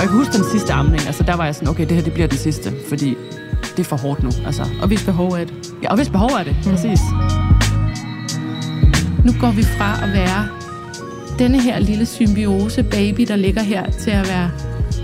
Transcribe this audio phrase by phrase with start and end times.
[0.00, 2.12] jeg kan huske den sidste amning, altså der var jeg sådan, okay, det her det
[2.12, 3.16] bliver den sidste, fordi
[3.76, 4.30] det er for hårdt nu.
[4.46, 4.62] Altså.
[4.82, 5.74] Og hvis behov er det.
[5.82, 6.70] Ja, og hvis behov er det, mm.
[6.70, 7.00] præcis.
[9.24, 10.48] Nu går vi fra at være
[11.38, 14.50] denne her lille symbiose baby, der ligger her, til at være,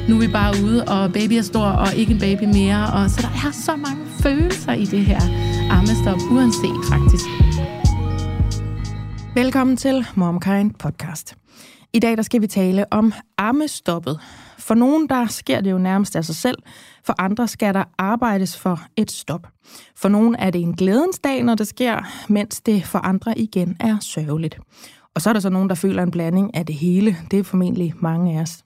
[0.09, 2.93] nu er vi bare ude, og baby er stor, og ikke en baby mere.
[2.93, 5.21] Og så der er så mange følelser i det her
[5.71, 7.25] armestop, uanset faktisk.
[9.35, 11.37] Velkommen til MomKind podcast.
[11.93, 14.21] I dag der skal vi tale om armestoppet.
[14.67, 16.59] For nogen der sker det jo nærmest af sig selv,
[17.05, 19.47] for andre skal der arbejdes for et stop.
[19.97, 23.77] For nogen er det en glædens dag, når det sker, mens det for andre igen
[23.81, 24.59] er sørgeligt.
[25.15, 27.17] Og så er der så nogen, der føler en blanding af det hele.
[27.31, 28.66] Det er formentlig mange af os.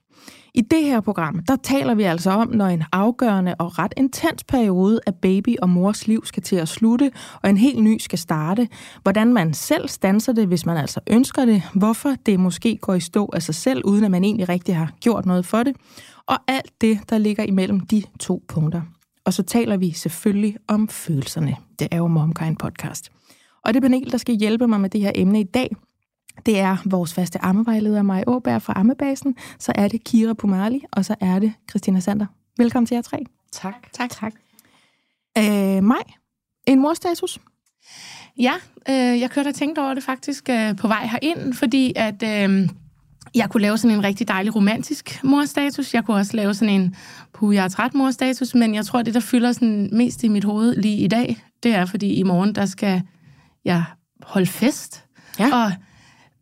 [0.53, 4.43] I det her program, der taler vi altså om, når en afgørende og ret intens
[4.43, 7.11] periode af baby og mors liv skal til at slutte,
[7.43, 8.67] og en helt ny skal starte.
[9.03, 11.63] Hvordan man selv stanser det, hvis man altså ønsker det.
[11.73, 14.91] Hvorfor det måske går i stå af sig selv, uden at man egentlig rigtig har
[14.99, 15.75] gjort noget for det.
[16.25, 18.81] Og alt det, der ligger imellem de to punkter.
[19.25, 21.55] Og så taler vi selvfølgelig om følelserne.
[21.79, 23.11] Det er jo MomKind podcast.
[23.65, 25.75] Og det panel, der skal hjælpe mig med det her emne i dag,
[26.45, 29.35] det er vores faste ammevejleder, Maja Åberg fra Ammebasen.
[29.59, 32.25] Så er det Kira Pumali, og så er det Christina Sander.
[32.57, 33.25] Velkommen til jer tre.
[33.51, 33.75] Tak.
[33.93, 34.09] Tak.
[34.09, 34.33] tak.
[35.37, 36.03] Øh, Maj,
[36.67, 37.39] en morstatus?
[38.39, 38.53] Ja,
[38.89, 42.69] øh, jeg kørte og tænkte over det faktisk øh, på vej herind, fordi at øh,
[43.35, 45.93] jeg kunne lave sådan en rigtig dejlig romantisk morstatus.
[45.93, 46.95] Jeg kunne også lave sådan en,
[47.33, 50.43] puh, jeg er træt morstatus, men jeg tror, det, der fylder sådan mest i mit
[50.43, 53.01] hoved lige i dag, det er, fordi i morgen, der skal
[53.65, 53.83] jeg
[54.23, 55.05] holde fest.
[55.39, 55.55] Ja.
[55.55, 55.71] Og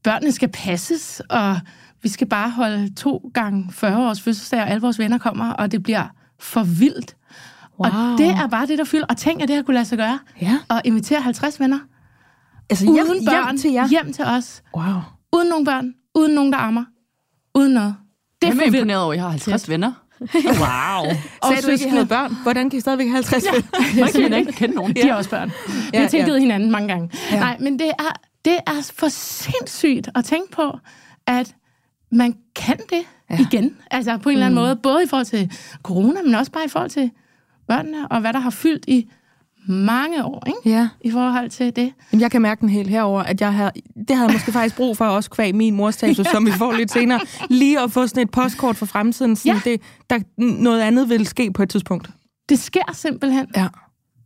[0.04, 1.60] børnene skal passes, og
[2.04, 5.72] vi skal bare holde to gange 40 års fødselsdag, og alle vores venner kommer, og
[5.72, 6.04] det bliver
[6.40, 7.16] for vildt.
[7.80, 7.92] Wow.
[7.92, 9.06] Og det er bare det, der fylder.
[9.10, 10.20] Og tænk, at det her kunne lade sig gøre.
[10.42, 10.58] Ja.
[10.70, 11.80] Og invitere 50 venner.
[12.70, 13.88] Altså hjem, uden børn, hjem til jer?
[13.88, 14.62] Hjem til os.
[14.76, 14.86] Wow.
[15.36, 15.94] Uden nogen børn.
[16.16, 16.84] Uden nogen, der ammer.
[17.56, 17.96] Uden noget.
[18.42, 18.76] Det er for for vildt.
[18.76, 19.92] imponeret over, at I har 50 venner.
[20.46, 21.16] Wow.
[21.48, 22.36] Sagde du ikke, I havde børn?
[22.44, 23.52] Hvordan kan I stadigvæk have 50 ja.
[24.06, 24.96] Jeg kan ikke kende nogen.
[24.96, 25.52] De har også børn.
[25.68, 26.40] Vi Ja, har tilgivet ja.
[26.42, 27.10] hinanden mange gange.
[27.32, 27.40] Ja.
[27.40, 28.14] Nej, men det er,
[28.46, 30.78] det er for sindssygt at tænke på,
[31.28, 31.56] at
[32.12, 33.02] man kan det
[33.32, 33.38] Ja.
[33.40, 33.78] igen.
[33.92, 34.76] Altså på en eller anden måde.
[34.76, 35.52] Både i forhold til
[35.84, 37.12] corona, men også bare i forhold til
[37.68, 39.10] børnene, og hvad der har fyldt i
[39.68, 40.60] mange år, ikke?
[40.78, 40.90] Ja.
[41.02, 41.94] I forhold til det.
[42.12, 43.72] Jamen, jeg kan mærke den helt herover, at jeg har,
[44.08, 46.32] det havde jeg måske faktisk brug for også kvæg min morstatus, ja.
[46.32, 47.20] som vi får lidt senere.
[47.50, 49.72] Lige at få sådan et postkort for fremtiden, sådan Ja.
[49.72, 52.10] det, der noget andet vil ske på et tidspunkt.
[52.50, 53.48] Det sker simpelthen.
[53.56, 53.68] Ja.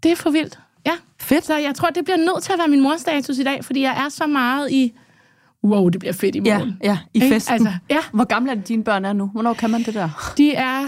[0.04, 0.60] Det er for vildt.
[0.86, 0.92] Ja.
[1.22, 1.46] Fedt.
[1.46, 4.04] Så jeg tror, det bliver nødt til at være min morstatus i dag, fordi jeg
[4.06, 4.94] er så meget i,
[5.64, 6.78] wow, det bliver fedt i Ja, morgen.
[6.84, 7.34] ja, i Ikke?
[7.36, 7.54] festen.
[7.54, 9.26] Altså, ja, Hvor gamle er det, dine børn er nu?
[9.34, 10.34] Hvornår kan man det der?
[10.38, 10.84] de er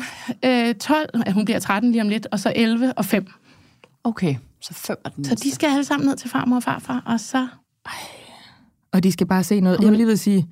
[0.45, 3.27] øh, 12, ja, hun bliver 13 lige om lidt, og så 11 og 5.
[4.03, 7.03] Okay, så fem er den Så de skal alle sammen ned til farmor og farfar,
[7.05, 7.47] og så...
[8.93, 9.79] Og de skal bare se noget.
[9.81, 10.47] Jeg vil lige ved at sige,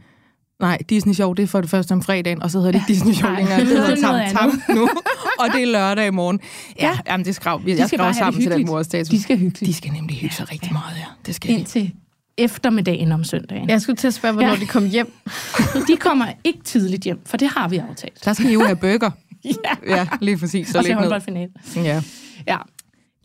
[0.60, 2.88] nej, Disney Show, det er for det første om fredagen, og så hedder det ikke
[2.94, 3.60] Disney Show længere.
[3.60, 4.90] Det hedder Tam Tam nu,
[5.40, 6.40] og det er lørdag i morgen.
[6.80, 6.98] Ja, Ja.
[7.08, 7.62] jamen det skrav.
[7.66, 9.10] De Jeg bare have sammen det til den morstatus.
[9.10, 9.70] De skal hyggeligt.
[9.70, 11.06] De skal nemlig hygge sig rigtig meget, ja.
[11.26, 11.60] Det skal de.
[11.60, 11.92] Indtil
[12.38, 13.70] eftermiddagen om søndagen.
[13.70, 14.54] Jeg skulle til at spørge, hvornår Ja.
[14.56, 14.60] ja.
[14.62, 15.14] de kom hjem.
[15.88, 18.26] De kommer ikke tidligt hjem, for det har vi aftalt.
[18.26, 19.12] Der skal I jo have bøger.
[19.46, 19.52] Ja,
[19.96, 20.68] Ja, lige præcis.
[20.68, 20.94] Så og ned.
[20.94, 21.50] håndboldfinale.
[21.76, 22.02] Ja.
[22.48, 22.58] Ja.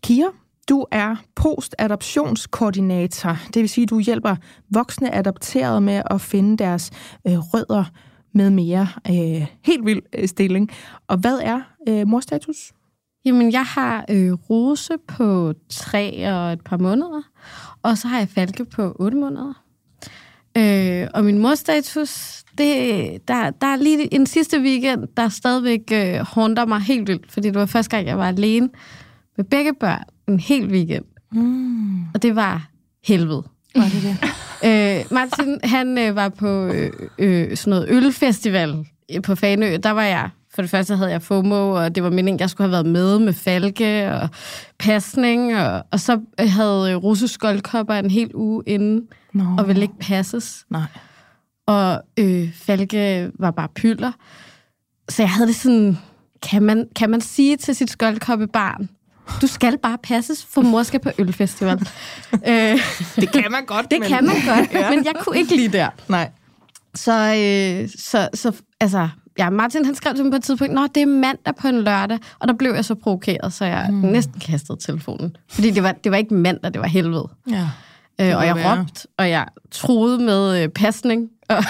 [0.02, 0.28] Kira,
[0.68, 3.36] du er postadoptionskoordinator.
[3.54, 4.36] Det vil sige, at du hjælper
[4.70, 6.90] voksne adopterede med at finde deres
[7.26, 7.84] øh, rødder
[8.32, 8.88] med mere.
[9.08, 10.70] Øh, helt vild øh, stilling.
[11.08, 12.72] Og hvad er øh, morstatus?
[13.24, 17.22] Jamen, jeg har øh, Rose på tre og et par måneder,
[17.82, 19.62] og så har jeg Falke på otte måneder.
[20.58, 26.26] Øh, og min morstatus, det, der, der er lige en sidste weekend, der stadigvæk øh,
[26.26, 28.68] haunter mig helt vildt, fordi det var første gang, jeg var alene
[29.36, 31.04] med begge børn en hel weekend.
[31.32, 32.02] Mm.
[32.14, 32.68] Og det var
[33.04, 33.42] helvede.
[33.74, 34.37] Var det det?
[34.64, 39.76] Øh, Martin, han øh, var på øh, øh, sådan noget ølfestival øh, på Fanø.
[39.82, 42.68] Der var jeg, for det første havde jeg FOMO, og det var meningen, jeg skulle
[42.68, 44.28] have været med med Falke og
[44.78, 45.56] pasning.
[45.56, 49.44] Og, og så øh, havde øh, Rose skoldkopper en hel uge inden, Nå.
[49.58, 50.66] og ville ikke passes.
[50.70, 50.86] Nej.
[51.66, 54.12] Og øh, Falke var bare pylder.
[55.08, 55.98] Så jeg havde det sådan,
[56.42, 58.88] kan man, kan man sige til sit skoldkoppebarn,
[59.42, 61.78] du skal bare passes, for mor skal på ølfestival.
[62.48, 62.78] øh,
[63.16, 63.90] Det kan man godt.
[63.90, 64.90] det kan man godt, ja.
[64.90, 65.88] men jeg kunne ikke lide der.
[66.08, 66.30] Nej.
[66.94, 69.08] Så, øh, så, så altså,
[69.38, 71.80] ja, Martin han skrev til mig på et tidspunkt, Nå, det er mandag på en
[71.82, 73.96] lørdag, og der blev jeg så provokeret, så jeg mm.
[73.98, 75.36] næsten kastede telefonen.
[75.50, 77.28] Fordi det var, det var ikke mandag, det var helvede.
[77.50, 77.68] Ja.
[78.20, 78.78] Øh, må og jeg være.
[78.80, 81.28] råbte, og jeg troede med øh, pasning.
[81.48, 81.56] Og,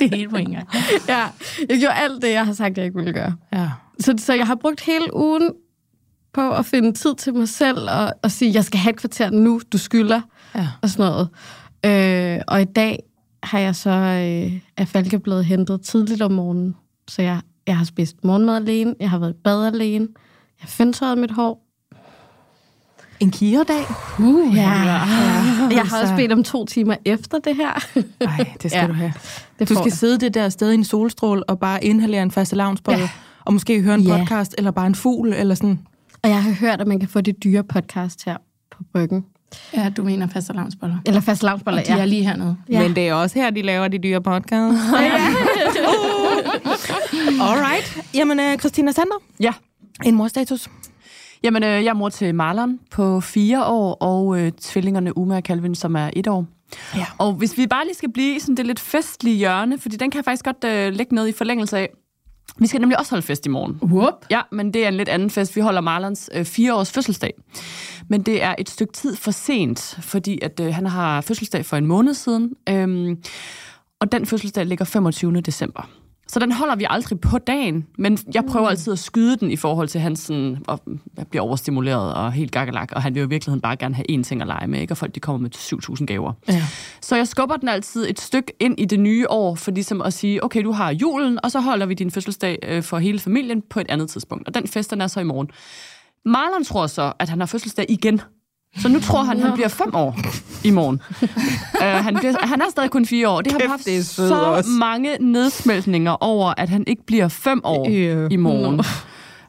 [0.00, 0.68] Det er helt på en gang.
[1.08, 1.20] ja,
[1.68, 3.34] jeg gjorde alt det, jeg har sagt, jeg ikke ville gøre.
[3.52, 3.68] Ja.
[4.00, 5.50] Så, så jeg har brugt hele ugen
[6.34, 9.30] på at finde tid til mig selv og, og sige, jeg skal have et kvarter
[9.30, 10.20] nu, du skylder,
[10.54, 10.68] Ja.
[10.82, 11.28] og sådan noget.
[12.36, 13.02] Øh, og i dag
[13.42, 16.76] har jeg så, øh, er Falke blevet hentet tidligt om morgenen.
[17.08, 20.08] Så jeg, jeg har spist morgenmad alene, jeg har været i bad alene,
[20.58, 21.66] jeg har føntøjet mit hår.
[23.20, 23.84] En kigerdag?
[24.20, 24.60] Uh, ja.
[24.62, 24.68] ja.
[25.70, 28.00] Jeg har så- også bedt om to timer efter det her.
[28.24, 28.86] Nej, det skal Ja.
[28.86, 29.12] du have.
[29.58, 29.92] Det Du skal jeg.
[29.92, 33.08] sidde det der sted i en solstråle og bare inhalere en faste lavnsbolle, Ja.
[33.44, 34.18] og måske høre en Ja.
[34.18, 35.80] podcast, eller bare en fugl, eller sådan.
[36.24, 38.36] Og jeg har hørt, at man kan få det dyre podcast her
[38.70, 39.24] på Bryggen.
[39.74, 40.96] Ja, du mener faste lavnsboller.
[41.06, 42.56] Eller fast lavnsboller, Og de er lige hernede.
[42.68, 42.82] Ja.
[42.82, 44.80] Men det er også her, de laver de dyre podcasts.
[47.48, 47.98] Alright.
[48.14, 49.52] Jamen, øh, Christina Sander, Ja.
[50.04, 50.68] en morstatus.
[51.42, 55.42] Jamen, øh, jeg er mor til Marlon på fire år, og øh, tvillingerne Uma og
[55.42, 56.46] Calvin, som er et år.
[56.96, 57.06] Ja.
[57.18, 60.10] Og hvis vi bare lige skal blive i sådan det lidt festlige hjørne, fordi den
[60.10, 61.88] kan jeg faktisk godt øh, lægge noget i forlængelse af.
[62.58, 63.78] Vi skal nemlig også holde fest i morgen.
[63.82, 64.26] Whoop.
[64.30, 65.56] Ja, men det er en lidt anden fest.
[65.56, 67.34] Vi holder Marlons øh, fire års fødselsdag.
[68.08, 71.76] Men det er et stykke tid for sent, fordi at øh, han har fødselsdag for
[71.76, 72.52] en måned siden.
[72.68, 73.22] Øhm,
[74.00, 75.40] og den fødselsdag ligger 25.
[75.40, 75.88] december.
[76.32, 79.56] Så den holder vi aldrig på dagen, men jeg prøver altid at skyde den i
[79.56, 80.80] forhold til hans sådan, og
[81.30, 84.22] bliver overstimuleret og helt gakkelak, og han vil jo i virkeligheden bare gerne have én
[84.22, 84.92] ting at lege med, ikke?
[84.92, 86.32] og folk de kommer med 7.000 gaver.
[86.48, 86.62] Ja.
[87.00, 90.12] Så jeg skubber den altid et stykke ind i det nye år, for ligesom at
[90.12, 93.62] sige, okay, du har julen, og så holder vi din fødselsdag øh, for hele familien
[93.70, 94.48] på et andet tidspunkt.
[94.48, 95.48] Og den fest, den er så i morgen.
[96.24, 98.20] Marlon tror så, at han har fødselsdag igen.
[98.78, 100.16] Så nu tror han, han bliver fem år
[100.64, 101.00] i morgen.
[101.80, 103.40] uh, han, bliver, han er stadig kun fire år.
[103.40, 104.70] Det har Kæft, haft det så også.
[104.70, 108.28] mange nedsmeltninger over, at han ikke bliver fem år Øh.
[108.30, 108.80] i morgen.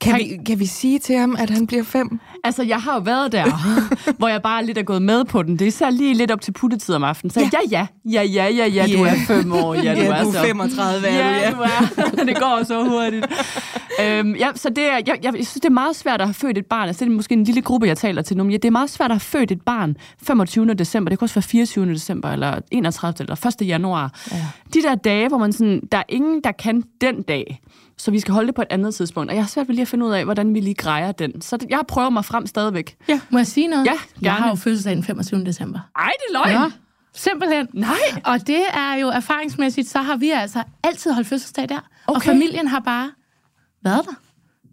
[0.04, 2.20] Kan, vi, kan vi sige til ham, at han bliver fem?
[2.44, 3.46] Altså, jeg har jo været der,
[4.18, 5.54] hvor jeg bare lidt er gået med på den.
[5.54, 7.32] Det er især lige lidt op til puttetid om aftenen.
[7.32, 9.12] Så ja, ja, ja, ja, ja, ja, du Ja.
[9.12, 9.74] er fem år.
[9.74, 10.42] Ja, du Ja, er, du er så.
[10.44, 12.26] 35, er ja, du, du er.
[12.34, 13.26] det går så hurtigt.
[14.02, 16.34] øhm, ja, så det er, jeg, jeg, jeg synes, det er meget svært at have
[16.34, 16.88] født et barn.
[16.88, 18.44] Altså, det er måske en lille gruppe, jeg taler til nu.
[18.44, 20.74] Men ja, det er meget svært at have født et barn 25.
[20.74, 21.10] december.
[21.10, 21.86] Det kan også være 24.
[21.94, 23.14] december, eller 31.
[23.20, 23.68] eller 1.
[23.68, 24.14] januar.
[24.32, 24.38] Ja.
[24.74, 27.60] De der dage, hvor man sådan, der er ingen, der kan den dag.
[28.04, 29.30] Så vi skal holde det på et andet tidspunkt.
[29.30, 31.42] Og jeg har svært ved lige at finde ud af, hvordan vi lige grejer den.
[31.42, 32.98] Så det, jeg prøver mig frem stadigvæk.
[33.08, 33.20] Ja.
[33.30, 33.86] Må jeg sige noget?
[33.86, 34.50] Ja, Jeg har gerne.
[34.50, 35.46] jo fødselsdag den 25.
[35.46, 35.80] december.
[35.96, 36.62] Ej, det er løgn.
[36.64, 36.72] Ja.
[37.16, 37.68] Simpelthen.
[37.74, 37.98] Nej.
[38.26, 41.80] Og det er jo erfaringsmæssigt, så har vi altså altid holdt fødselsdag der.
[42.08, 42.26] Og Okay.
[42.30, 43.12] familien har bare
[43.84, 44.14] været der.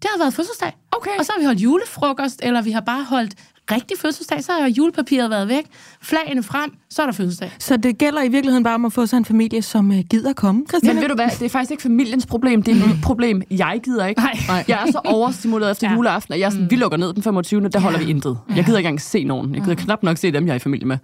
[0.02, 0.72] Det har været fødselsdag.
[0.92, 1.10] Okay.
[1.18, 3.34] Og så har vi holdt julefrokost, eller vi har bare holdt
[3.72, 4.44] rigtig fødselsdag.
[4.44, 5.64] Så har julepapiret været væk.
[6.02, 7.52] Flagene frem, så er der fødselsdag.
[7.58, 10.32] Så det gælder i virkeligheden bare om at få sig en familie, som uh, gider
[10.32, 10.92] komme, Christina?
[10.92, 13.42] Men ved du hvad, det er faktisk ikke familiens problem, det er mit problem.
[13.50, 14.20] Jeg gider ikke.
[14.48, 14.64] Nej.
[14.68, 15.94] Jeg er så overstimuleret efter Ja.
[15.94, 17.68] juleaften, at jeg er sådan, vi lukker ned den 25.
[17.68, 18.38] Der holder vi intet.
[18.56, 19.54] Jeg gider ikke engang se nogen.
[19.54, 20.98] Jeg gider knap nok se dem, jeg er i familie med.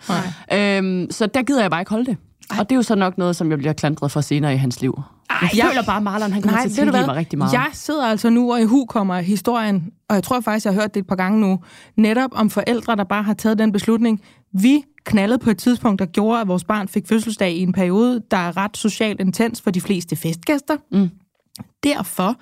[0.53, 2.17] Øhm, så der gider jeg bare ikke holde det.
[2.50, 4.81] Og det er jo så nok noget, som jeg bliver klandret for senere i hans
[4.81, 5.00] liv.
[5.43, 7.52] Jeg jeg- føler bare, at Marlon han kommer Nej, til at tilgive mig rigtig meget.
[7.52, 10.81] Jeg sidder altså nu og i hu kommer historien, og jeg tror faktisk, jeg har
[10.81, 11.58] hørt det et par gange nu,
[11.96, 14.20] netop om forældre, der bare har taget den beslutning.
[14.52, 18.22] Vi knaldede på et tidspunkt, der gjorde, at vores barn fik fødselsdag i en periode,
[18.31, 20.76] der er ret socialt intens for de fleste festgæster.
[20.93, 21.08] Mm.
[21.84, 22.34] Derfor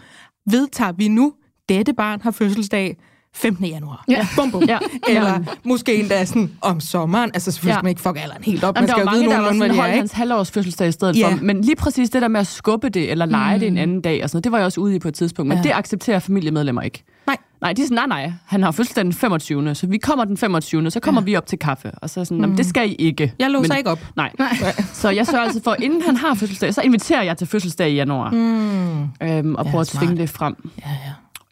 [0.50, 1.32] vedtager vi nu,
[1.68, 2.96] dette barn har fødselsdag
[3.34, 3.64] 15.
[3.66, 4.04] januar.
[4.08, 4.26] Ja.
[4.36, 4.62] Bum, bum.
[4.68, 4.78] Ja.
[5.08, 7.30] Eller måske endda sådan om sommeren.
[7.34, 7.76] Altså selvfølgelig Ja.
[7.78, 8.76] skal man ikke fuck alderen helt op.
[8.76, 11.28] Jamen, Man skal jo vide nogenlunde, hvad det er, hans halvårs fødselsdag i stedet Ja.
[11.32, 11.38] for.
[11.42, 13.60] Men lige præcis det der med at skubbe det, eller lege mm.
[13.60, 15.14] det en anden dag, og sådan noget, det var jeg også ude i på et
[15.14, 15.48] tidspunkt.
[15.48, 15.62] Men Ja.
[15.62, 17.04] det accepterer familiemedlemmer ikke.
[17.26, 17.36] Nej.
[17.60, 19.74] Nej, de er sådan, nej, nej, han har fødselsdag den 25.
[19.74, 20.90] Så vi kommer den 25.
[20.90, 21.24] Så kommer ja.
[21.24, 21.90] vi op til kaffe.
[21.90, 22.56] Og så er sådan, mm.
[22.56, 23.32] det skal I ikke.
[23.38, 23.98] Jeg låser Men- ikke op.
[24.16, 24.32] Nej.
[24.92, 27.94] Så jeg sørger altså for, inden han har fødselsdag, så inviterer jeg til fødselsdag i
[27.94, 28.30] januar.
[28.30, 29.02] Mm.
[29.02, 30.70] Øhm, og Ja, prøver at tvinge det frem.
[30.78, 30.90] Ja,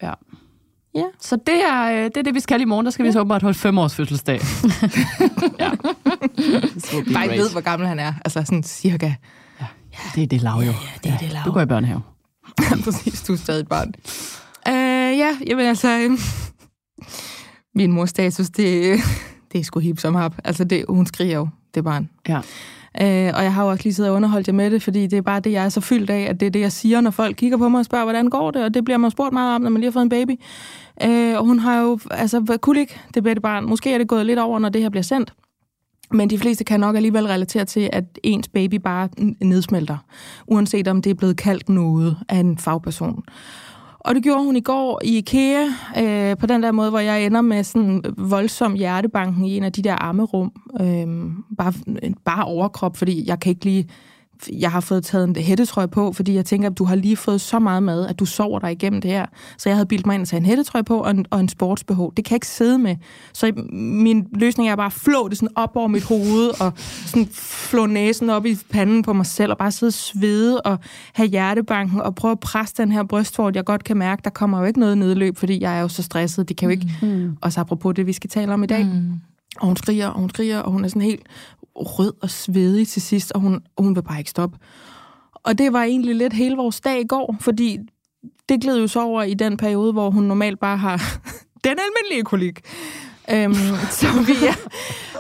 [0.03, 0.07] ja.
[0.09, 0.13] Ja.
[0.95, 1.05] Ja.
[1.21, 2.87] Så det er, øh, det er det, vi skal i morgen.
[2.87, 4.41] Der skal vi så åbenbart holde fem års fødselsdag.
[5.61, 5.71] ja.
[7.15, 8.13] Bare ikke ved, hvor gammel han er.
[8.25, 9.15] Altså sådan cirka.
[10.15, 10.63] Det er det lav jo.
[10.63, 10.73] Ja,
[11.05, 11.43] det er det lav.
[11.45, 12.03] Du går i børnehave.
[12.85, 13.93] Præcis, du er stadig et barn.
[14.69, 16.19] Uh, ja, jamen altså...
[17.75, 18.99] min mors status, det,
[19.53, 20.35] det er sgu hip som hap.
[20.45, 22.11] Altså, det, hun skriger jo, det barn.
[22.29, 22.41] Ja.
[23.01, 25.17] Øh, og jeg har jo også lige siddet og underholdt jer med det, fordi det
[25.17, 27.11] er bare det, jeg er så fyldt af, at det er det, jeg siger, når
[27.11, 28.65] folk kigger på mig og spørger, hvordan går det?
[28.65, 30.41] Og det bliver man spurgt meget om, når man lige har fået en baby.
[31.05, 33.65] Øh, og hun har jo, altså, kulik, det bedte barn.
[33.65, 35.33] Måske er det gået lidt over, når det her bliver sendt.
[36.11, 39.09] Men de fleste kan nok alligevel relatere til, at ens baby bare
[39.41, 39.97] nedsmelter,
[40.47, 43.25] uanset om det er blevet kaldt noget af en fagperson.
[44.05, 45.65] Og det gjorde hun i går i IKEA,
[45.99, 49.73] øh, på den der måde, hvor jeg ender med sådan voldsom hjertebanken i en af
[49.73, 50.53] de der armerum.
[50.81, 51.73] Øhm, øh, bare,
[52.25, 53.89] bare overkrop, fordi jeg kan ikke lige...
[54.53, 57.41] Jeg har fået taget en hættetrøje på, fordi jeg tænker, at du har lige fået
[57.41, 59.27] så meget mad, at du sover dig igennem det her.
[59.59, 61.49] Så jeg havde bildt mig ind at tage en hættetrøje på og en, og en
[61.49, 62.01] sports-BH.
[62.17, 62.97] Det kan jeg ikke sidde med.
[63.33, 66.73] Så min løsning er bare at flå det sådan op over mit hoved, og
[67.07, 70.79] sådan flå næsen op i panden på mig selv, og bare sidde og svede og
[71.13, 74.59] have hjertebanken, og prøve at presse den her brystvort, jeg godt kan mærke, der kommer
[74.61, 76.49] jo ikke noget nedløb, fordi jeg er jo så stresset.
[76.49, 76.91] Det kan jo ikke...
[77.03, 77.37] Mm.
[77.41, 78.85] Også apropos det, vi skal tale om i dag.
[78.85, 79.13] Mm.
[79.61, 81.23] Og hun skriger, og hun skriger, og hun er sådan helt
[81.77, 84.59] rød og svedig til sidst, og hun, og hun vil bare ikke stoppe.
[85.35, 87.79] Og det var egentlig lidt hele vores dag i går, fordi
[88.49, 90.97] det gled jo så over i den periode, hvor hun normalt bare har
[91.65, 92.61] den almindelige kolik.
[93.31, 93.55] Øhm,
[93.99, 94.69] så vi er,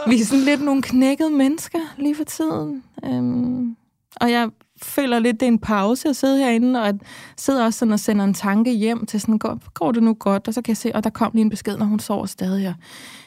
[0.08, 2.82] vi er sådan lidt nogle knækkede mennesker lige for tiden.
[3.04, 3.76] Øhm,
[4.20, 4.50] og jeg
[4.84, 6.94] føler lidt, det er en pause at sidde herinde, og at
[7.36, 10.48] sidder også sådan og sender en tanke hjem til sådan, går, går det nu godt?
[10.48, 12.68] Og så kan jeg se, og der kom lige en besked, når hun sover stadig.
[12.68, 12.74] Og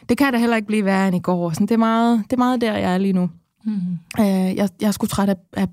[0.09, 1.49] det kan da heller ikke blive værre end i går.
[1.51, 3.29] Sådan, det, er meget, det er meget der, jeg er lige nu.
[3.63, 3.73] Mm.
[4.19, 5.67] Øh, jeg, jeg er sgu træt af, af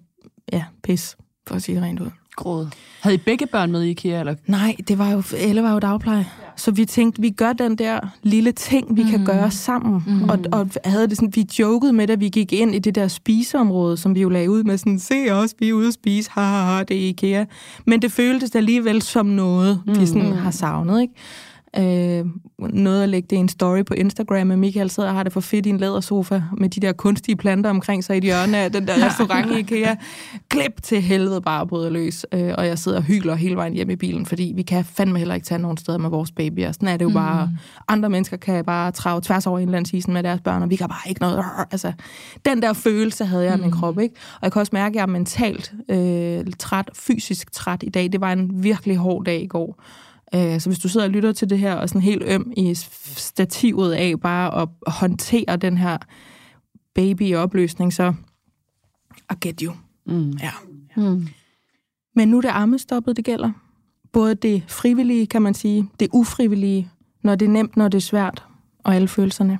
[0.52, 2.10] ja, pis, for at sige det rent ud.
[2.36, 2.68] Gråd.
[3.00, 4.20] Havde I begge børn med i IKEA?
[4.20, 4.34] Eller?
[4.46, 6.26] Nej, det var jo, Elle var jo dagpleje.
[6.56, 9.10] Så vi tænkte, vi gør den der lille ting, vi mm.
[9.10, 10.02] kan gøre sammen.
[10.06, 10.28] Mm.
[10.28, 13.08] Og, og havde det sådan, vi jokede med, at vi gik ind i det der
[13.08, 16.30] spiseområde, som vi jo lagde ud med sådan, se os, vi er ude at spise,
[16.30, 17.44] ha, ha, ha, det er IKEA.
[17.86, 20.32] Men det føltes alligevel som noget, vi sådan mm.
[20.32, 21.14] har savnet, ikke?
[21.78, 22.24] Øh,
[22.58, 25.32] noget at lægge det i en story på Instagram, at Michael sidder og har det
[25.32, 28.58] for fedt i en lædersofa med de der kunstige planter omkring sig i et hjørne
[28.58, 29.94] af den der restaurant i IKEA.
[30.48, 32.26] Klip til helvede bare bryder løs.
[32.32, 35.18] Øh, og jeg sidder og hygler hele vejen hjem i bilen, fordi vi kan fandme
[35.18, 36.72] heller ikke tage nogen steder med vores babyer.
[36.72, 37.14] Sådan er det jo mm.
[37.14, 37.50] bare.
[37.88, 41.08] Andre mennesker kan bare trage tværs over indlandsisen med deres børn, og vi kan bare
[41.08, 41.44] ikke noget.
[41.70, 41.92] Altså,
[42.44, 43.76] den der følelse havde jeg i min mm.
[43.76, 44.14] krop, ikke?
[44.34, 48.12] Og jeg kan også mærke, at jeg er mentalt øh, træt, fysisk træt i dag.
[48.12, 49.82] Det var en virkelig hård dag i går.
[50.34, 52.74] Øh, så hvis du sidder og lytter til det her, og sådan helt øm i
[52.74, 55.98] stativet af bare at håndtere den her
[56.94, 58.14] baby-opløsning, så
[59.30, 59.72] I get you.
[60.06, 60.30] Mm.
[60.30, 60.50] Ja.
[60.96, 61.28] Mm.
[62.14, 63.50] Men nu er det armestoppet, det gælder.
[64.12, 66.90] Både det frivillige, kan man sige, det ufrivillige,
[67.22, 68.44] når det er nemt, når det er svært,
[68.84, 69.58] og alle følelserne.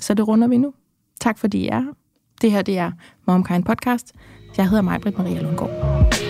[0.00, 0.74] Så det runder vi nu.
[1.20, 1.92] Tak fordi I er her.
[2.40, 2.92] Det her, det er
[3.26, 4.12] MomKind Podcast.
[4.56, 6.29] Jeg hedder Majbrit Maria Lundgaard.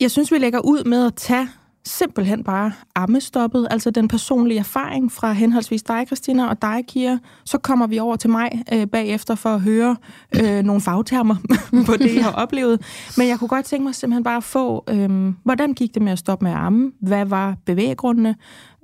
[0.00, 1.48] Jeg synes, vi lægger ud med at tage
[1.84, 7.18] simpelthen bare ammestoppet, altså den personlige erfaring fra henholdsvis dig, Christina, og dig, Kira.
[7.44, 9.96] Så kommer vi over til mig øh, bagefter for at høre
[10.42, 11.36] øh, nogle fagtermer
[11.86, 12.82] på det, jeg har oplevet.
[13.16, 16.12] Men jeg kunne godt tænke mig simpelthen bare at få, øh, hvordan gik det med
[16.12, 16.92] at stoppe med at amme?
[17.00, 18.36] Hvad var bevæggrundene?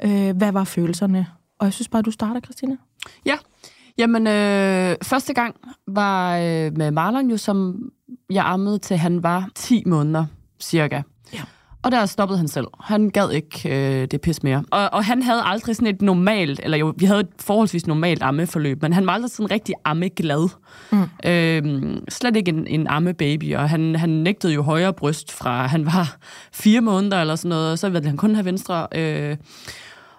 [0.04, 1.26] Øh, hvad var følelserne?
[1.58, 2.76] Og jeg synes bare, du starter, Christina.
[3.26, 3.36] Ja,
[3.98, 5.54] jamen øh, første gang
[5.86, 7.78] var øh, med Marlon jo, som
[8.30, 10.26] jeg ammede til han var 10 måneder
[10.60, 11.02] cirka.
[11.32, 11.40] Ja.
[11.82, 12.66] Og der stoppede han selv.
[12.80, 14.64] Han gad ikke øh, det pis mere.
[14.70, 18.22] Og, og han havde aldrig sådan et normalt, eller jo, vi havde et forholdsvis normalt
[18.22, 20.48] ammeforløb, men han var aldrig sådan rigtig ammeglad.
[20.92, 21.02] Mm.
[21.24, 25.86] Øh, slet ikke en, en ammebaby, og han, han nægtede jo højre bryst fra, han
[25.86, 26.16] var
[26.52, 28.86] fire måneder eller sådan noget, og så ville han kun have venstre.
[28.94, 29.36] Øh,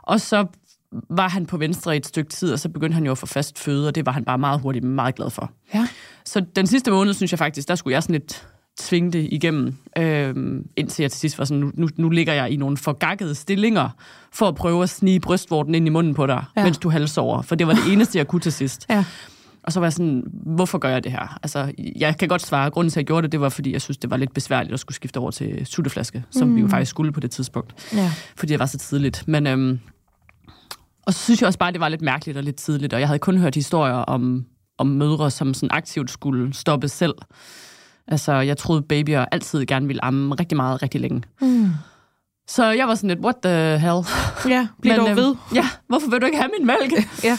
[0.01, 0.45] og så
[1.09, 3.25] var han på venstre i et stykke tid, og så begyndte han jo at få
[3.25, 5.51] fast føde, og det var han bare meget hurtigt meget glad for.
[5.73, 5.87] Ja.
[6.25, 8.47] Så den sidste måned, synes jeg faktisk, der skulle jeg sådan lidt
[8.79, 10.35] tvinge det igennem, øh,
[10.75, 13.89] indtil jeg til sidst var sådan, nu, nu, nu ligger jeg i nogle forgakkede stillinger,
[14.33, 16.63] for at prøve at snige brystvorten ind i munden på dig, ja.
[16.63, 17.41] mens du halsover.
[17.41, 18.85] For det var det eneste, jeg kunne til sidst.
[18.89, 19.05] Ja.
[19.63, 21.39] Og så var jeg sådan, hvorfor gør jeg det her?
[21.43, 23.81] Altså, jeg kan godt svare, grunden til, at jeg gjorde det, det var, fordi jeg
[23.81, 26.55] synes, det var lidt besværligt at skulle skifte over til sutteflaske, som mm.
[26.55, 27.93] vi jo faktisk skulle på det tidspunkt.
[27.93, 28.11] Ja.
[28.35, 29.23] Fordi det var så tidligt.
[29.27, 29.79] Men, øhm,
[31.05, 33.07] og så synes jeg også bare, det var lidt mærkeligt og lidt tidligt, og jeg
[33.07, 34.45] havde kun hørt historier om,
[34.77, 37.13] om mødre, som sådan aktivt skulle stoppe selv.
[38.11, 41.23] Altså, jeg troede, babyer altid gerne ville amme rigtig meget, rigtig længe.
[41.41, 41.69] Mm.
[42.47, 44.05] Så jeg var sådan lidt, what the hell?
[44.47, 45.35] Ja, bliv dog øhm, ved.
[45.55, 46.93] Ja, hvorfor vil du ikke have min mælk?
[47.23, 47.37] ja.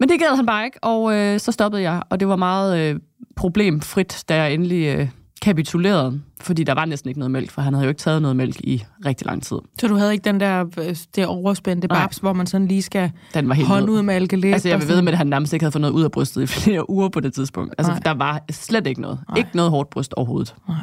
[0.00, 2.78] Men det gad han bare ikke, og øh, så stoppede jeg, og det var meget
[2.78, 3.00] øh,
[3.36, 5.08] problemfrit, da jeg endelig øh,
[5.42, 8.36] kapituleret, fordi der var næsten ikke noget mælk, for han havde jo ikke taget noget
[8.36, 9.56] mælk i rigtig lang tid.
[9.78, 13.10] Så du havde ikke den der øh, det overspændte babs, hvor man sådan lige skal
[13.34, 14.52] den var helt hånd ud med alkelet?
[14.52, 16.46] Altså jeg ved med, at han nærmest ikke havde fået noget ud af brystet i
[16.46, 17.74] flere uger på det tidspunkt.
[17.78, 18.00] Altså Nej.
[18.00, 19.18] der var slet ikke noget.
[19.28, 19.38] Nej.
[19.38, 20.54] Ikke noget hårdt bryst overhovedet.
[20.68, 20.76] Nej.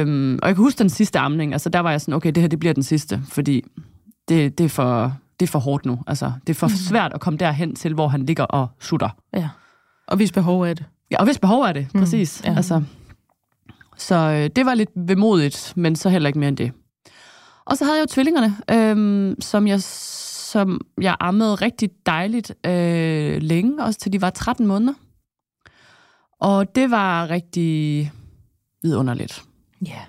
[0.00, 2.40] Øhm, og jeg kan huske den sidste amning, altså der var jeg sådan, okay, det
[2.40, 3.64] her det bliver den sidste, fordi
[4.28, 5.98] det, det, er, for, det er for hårdt nu.
[6.06, 6.74] Altså, det er for mm.
[6.74, 9.08] svært at komme derhen til, hvor han ligger og sutter.
[9.36, 9.48] Ja.
[10.08, 10.84] Og hvis behov er det.
[11.10, 12.42] Ja, og hvis behov er det, præcis.
[12.44, 12.54] ja.
[12.56, 12.82] Altså,
[13.96, 16.72] så øh, det var lidt vemodigt, men så heller ikke mere end det.
[17.64, 23.42] Og så havde jeg jo tvillingerne, øh, som, jeg, som jeg ammede rigtig dejligt øh,
[23.42, 24.94] længe, også til de var 13 måneder.
[26.40, 28.12] Og det var rigtig
[28.82, 29.42] vidunderligt.
[29.86, 30.00] Ja.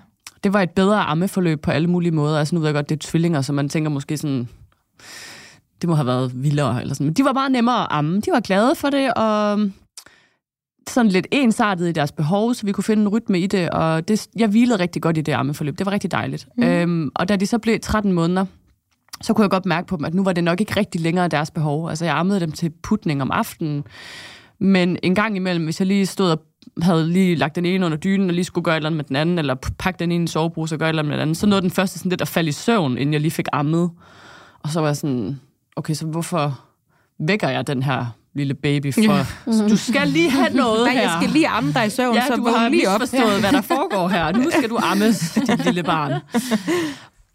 [0.44, 2.38] Det var et bedre ammeforløb på alle mulige måder.
[2.38, 4.48] Altså nu ved jeg godt, det er tvillinger, så man tænker måske sådan,
[5.80, 7.06] det må have været vildere eller sådan.
[7.06, 8.20] Men de var bare nemmere at amme.
[8.20, 9.58] De var glade for det, og
[10.90, 14.08] sådan lidt ensartet i deres behov, så vi kunne finde en rytme i det, og
[14.08, 15.78] det, jeg hvilede rigtig godt i det ammeforløb.
[15.78, 16.48] Det var rigtig dejligt.
[16.56, 16.64] Mm.
[16.64, 18.46] Øhm, og da de så blev 13 måneder,
[19.20, 21.28] så kunne jeg godt mærke på dem, at nu var det nok ikke rigtig længere
[21.28, 21.88] deres behov.
[21.88, 23.84] Altså jeg ammede dem til putning om aftenen,
[24.58, 26.42] men en gang imellem, hvis jeg lige stod og
[26.82, 29.04] havde lige lagt den ene under dynen, og lige skulle gøre et eller andet med
[29.04, 31.16] den anden, eller pakke den ene i en sovepose og gøre et eller andet med
[31.16, 33.30] den anden, så nåede den første sådan lidt at falde i søvn, inden jeg lige
[33.30, 33.90] fik ammet.
[34.62, 35.40] Og så var jeg sådan,
[35.76, 36.60] okay, så hvorfor
[37.18, 39.00] vækker jeg den her lille baby for?
[39.00, 39.24] Ja.
[39.70, 41.00] Du skal lige have noget Nej, her.
[41.02, 43.00] jeg skal lige amme dig i søvn, Ja, så du har lige op.
[43.00, 44.32] misforstået, hvad der foregår her.
[44.32, 46.12] Nu skal du ammes, dit lille barn.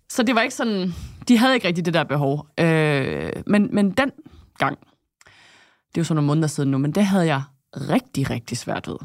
[0.10, 0.94] Så det var ikke sådan...
[1.28, 2.48] De havde ikke rigtig det der behov.
[2.60, 4.12] Øh, men, men den
[4.58, 4.78] gang,
[5.90, 7.42] det er jo så nogle måneder siden nu, men det havde jeg
[7.76, 8.96] rigtig, rigtig svært ved.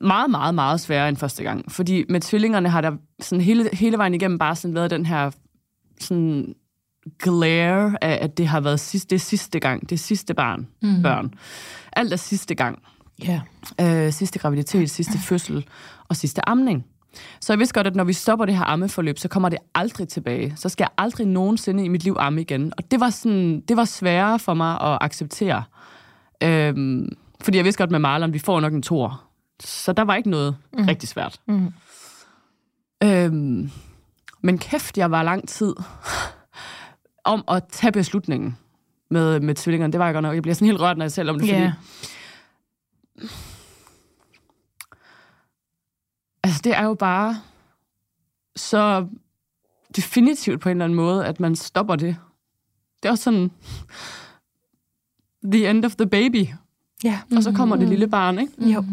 [0.00, 1.72] Meget, meget, meget sværere end første gang.
[1.72, 5.30] Fordi med tvillingerne har der sådan hele, hele vejen igennem bare sådan været den her
[6.00, 6.54] sådan
[7.18, 11.02] glare af, at det har været sidste, det sidste gang, det sidste barn, mm.
[11.02, 11.34] børn.
[11.92, 12.78] Alt er sidste gang
[13.24, 13.40] Ja.
[13.80, 15.66] øh, sidste graviditet, sidste fødsel
[16.08, 16.84] og sidste amning.
[17.40, 20.08] Så jeg vidste godt, at når vi stopper det her ammeforløb, så kommer det aldrig
[20.08, 20.52] tilbage.
[20.56, 22.72] Så skal jeg aldrig nogensinde i mit liv amme igen.
[22.78, 25.64] Og det var, sådan, det var sværere for mig at acceptere.
[26.42, 27.08] Øhm,
[27.42, 29.22] fordi jeg vidste godt med Marlon, vi får nok en tor.
[29.64, 30.84] Så der var ikke noget mm.
[30.84, 31.40] rigtig svært.
[31.48, 31.72] Mm.
[33.04, 33.70] Øhm,
[34.42, 35.74] men kæft, jeg var lang tid
[37.24, 38.56] om at tage beslutningen
[39.10, 39.92] med, med tvillingerne.
[39.92, 40.34] Det var jeg godt nok.
[40.34, 41.72] Jeg bliver sådan helt rørt, når jeg selv om det, fordi Ja.
[46.42, 47.36] Altså, det er jo bare
[48.56, 49.06] så
[49.96, 52.16] definitivt på en eller anden måde, at man stopper det.
[53.02, 53.50] Det er også sådan
[55.52, 56.46] the end of the baby.
[57.04, 57.20] Ja.
[57.36, 58.52] Og så kommer det lille barn, ikke?
[58.72, 58.84] Jo.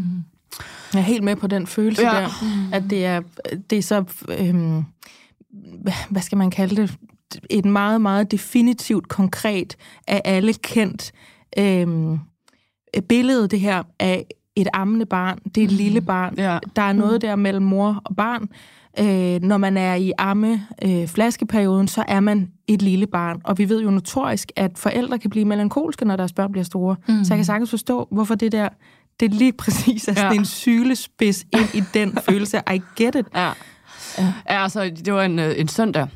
[0.93, 2.01] Jeg er helt med på den følelse.
[2.01, 2.21] Ja.
[2.21, 2.29] der,
[2.73, 3.21] at det er,
[3.69, 4.03] det er så,
[4.39, 4.83] øhm,
[6.09, 6.97] hvad skal man kalde det,
[7.49, 9.75] et meget, meget definitivt, konkret,
[10.07, 11.11] af alle kendt
[11.59, 12.19] øhm,
[13.09, 15.39] billede, det her af et ammende barn.
[15.55, 16.33] Det er et lille barn.
[16.37, 16.57] Ja.
[16.75, 18.49] Der er noget der mellem mor og barn.
[18.99, 23.41] Øh, når man er i amme øh, flaskeperioden, så er man et lille barn.
[23.43, 26.95] Og vi ved jo notorisk, at forældre kan blive melankolske, når deres børn bliver store.
[27.07, 27.23] Mm.
[27.23, 28.69] Så jeg kan sagtens forstå, hvorfor det der,
[29.19, 30.39] det lige præcis er sådan Ja.
[30.39, 32.61] en sylespids ind i den følelse.
[32.75, 33.25] I get it.
[33.35, 33.51] Ja.
[34.17, 34.33] ja.
[34.45, 36.07] altså, det var en, øh, en søndag,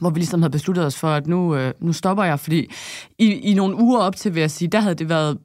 [0.00, 2.70] hvor vi ligesom havde besluttet os for, at nu, øh, nu stopper jeg, fordi
[3.18, 5.38] i, i nogle uger op til, vil jeg sige, der havde det været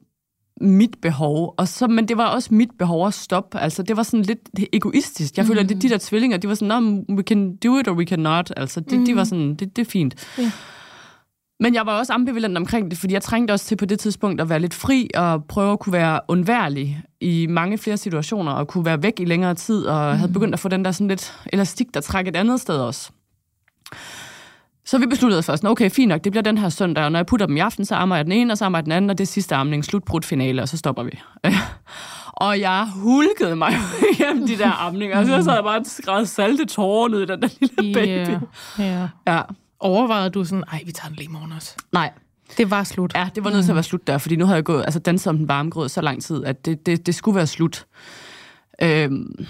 [0.60, 3.58] mit behov, og så, men det var også mit behov at stoppe.
[3.58, 4.38] Altså, det var sådan lidt
[4.72, 5.36] egoistisk.
[5.36, 7.94] Jeg føler, at det, de der tvillinger, de var sådan, we can do it, or
[7.94, 8.52] we cannot.
[8.56, 9.04] Altså, de, mm.
[9.04, 10.28] de var sådan, det, det er fint.
[10.38, 10.50] Ja.
[11.60, 14.40] Men jeg var også ambivalent omkring det, fordi jeg trængte også til på det tidspunkt
[14.40, 18.68] at være lidt fri og prøve at kunne være undværlig i mange flere situationer og
[18.68, 20.18] kunne være væk i længere tid og mm.
[20.18, 23.10] havde begyndt at få den der sådan lidt elastik, der trækker et andet sted også.
[24.86, 27.18] Så vi besluttede os først, okay, fint nok, det bliver den her søndag, og når
[27.18, 28.92] jeg putter dem i aften, så ammer jeg den ene, og så ammer jeg den
[28.92, 31.20] anden, og det er sidste amning, slutbrudt finale, og så stopper vi.
[32.32, 33.72] og jeg hulkede mig
[34.12, 37.26] igennem de der amninger, og så sad jeg bare og skræd salte tårer ned i
[37.26, 38.44] den der lille baby.
[38.78, 39.08] Ja.
[39.26, 39.40] Ja.
[39.80, 41.76] Overvejede du sådan, ej, vi tager den lige i morgen også.
[41.92, 42.10] Nej,
[42.56, 43.12] Det var slut.
[43.14, 44.98] Ja, det var nødt til at være slut der, fordi nu havde jeg gået, altså
[45.00, 47.86] danset om den varme grød så lang tid, at det, det, det skulle være slut.
[48.82, 49.46] Øhm,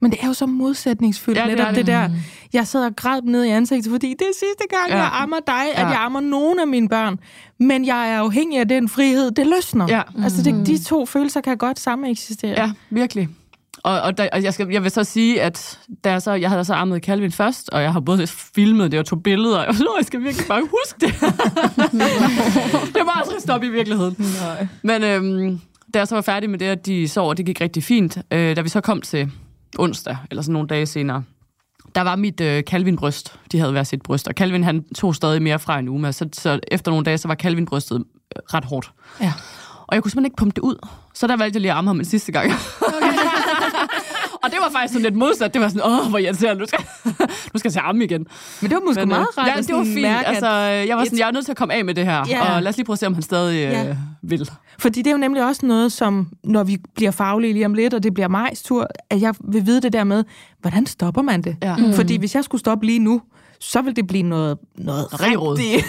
[0.00, 1.76] Men det er jo så modsætningsfyldt, Ja, netop det.
[1.76, 1.86] det.
[1.86, 2.10] det der.
[2.52, 4.96] Jeg sidder og græd ned i ansigtet, fordi det er sidste gang, Ja.
[4.96, 5.88] jeg ammer dig, at Ja.
[5.88, 7.18] jeg ammer nogen af mine børn.
[7.60, 9.86] Men jeg er afhængig af den frihed, det løsner.
[9.88, 10.02] Ja.
[10.24, 12.60] Altså det, de to følelser kan godt sammen eksistere.
[12.62, 13.28] ja, virkelig.
[13.82, 16.50] Og, og, der, og jeg, skal, jeg vil så sige, at da jeg, så, jeg
[16.50, 19.66] havde så ammet Calvin først, og jeg har både filmet det og tog billeder, og
[19.66, 21.14] jeg, så, jeg skal virkelig bare huske det.
[22.94, 24.16] det var aldrig stoppe i virkeligheden.
[24.18, 24.66] Nej.
[24.82, 25.60] Men øhm,
[25.94, 28.18] da jeg så var færdig med det, at de sov, og det gik rigtig fint,
[28.30, 29.30] øh, da vi så kom til
[29.78, 31.22] onsdag, eller sådan nogle dage senere,
[31.94, 33.38] der var mit øh, Calvin-bryst.
[33.52, 36.28] De havde hver sit bryst, og Calvin han tog stadig mere fra en uge, så,
[36.32, 38.92] så efter nogle dage, så var Calvin-brystet øh, ret hårdt.
[39.20, 39.32] Ja.
[39.86, 40.86] Og jeg kunne simpelthen ikke pumpe det ud.
[41.14, 42.52] Så der valgte jeg lige at amme ham en sidste gang.
[44.42, 45.54] Og det var faktisk sådan lidt modsat.
[45.54, 46.84] Det var sådan, åh, hvor irriterende, nu skal,
[47.52, 48.26] nu skal jeg til amme igen.
[48.60, 50.02] Men det var måske Men, øh, meget rart Ja, det var fint.
[50.02, 52.24] mærke, altså, jeg var sådan, jeg er nødt til at komme af med det her.
[52.28, 52.54] Ja.
[52.56, 53.96] Og lad os lige prøve at se, om han stadig øh, Ja.
[54.22, 54.50] vil.
[54.78, 57.94] fordi det er jo nemlig også noget, som når vi bliver faglige lige om lidt,
[57.94, 60.24] og det bliver majs tur, at jeg vil vide det der med,
[60.60, 61.56] hvordan stopper man det?
[61.62, 61.76] Ja.
[61.76, 61.92] Mm.
[61.92, 63.20] Fordi hvis jeg skulle stoppe lige nu,
[63.62, 65.58] så vil det blive noget, noget Rirod.
[65.58, 65.84] rigtig,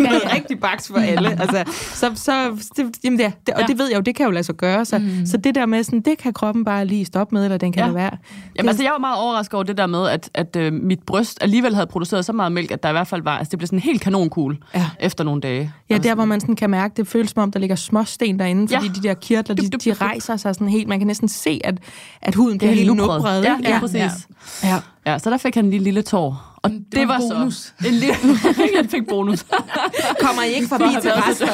[0.10, 1.30] noget rigtig baks for alle.
[1.40, 3.66] Altså, så, så, det, jamen det, det, og Ja.
[3.66, 4.84] det ved jeg jo, det kan jo lade sig gøre.
[4.84, 5.26] Så, mm.
[5.26, 7.80] så det der med, sådan, det kan kroppen bare lige stoppe med, eller den kan
[7.80, 7.86] Ja.
[7.86, 7.92] ja.
[7.92, 8.18] lade være.
[8.56, 11.38] Jamen, altså, jeg var meget overrasket over det der med, at, at øh, mit bryst
[11.40, 13.66] alligevel havde produceret så meget mælk, at der i hvert fald var, altså det blev
[13.66, 14.86] sådan helt kanonkugle Ja.
[15.00, 15.72] efter nogle dage.
[15.90, 18.38] Ja, der hvor man sådan kan mærke, det føles som om, der ligger små sten
[18.38, 18.92] derinde, fordi Ja.
[18.92, 20.88] de der kirtler, de, de rejser sig sådan helt.
[20.88, 21.78] Man kan næsten se, at,
[22.22, 23.44] at huden bliver helt nubret.
[23.44, 23.96] Ja, ja, præcis.
[23.96, 24.68] Ja.
[24.68, 24.76] ja.
[25.06, 26.47] Ja, så der fik han en lille, lille tår.
[26.62, 27.54] Og det, det var var, bonus.
[27.54, 28.14] så en lille,
[28.76, 29.46] han fik bonus.
[30.24, 31.46] Kommer I ikke forbi til rester?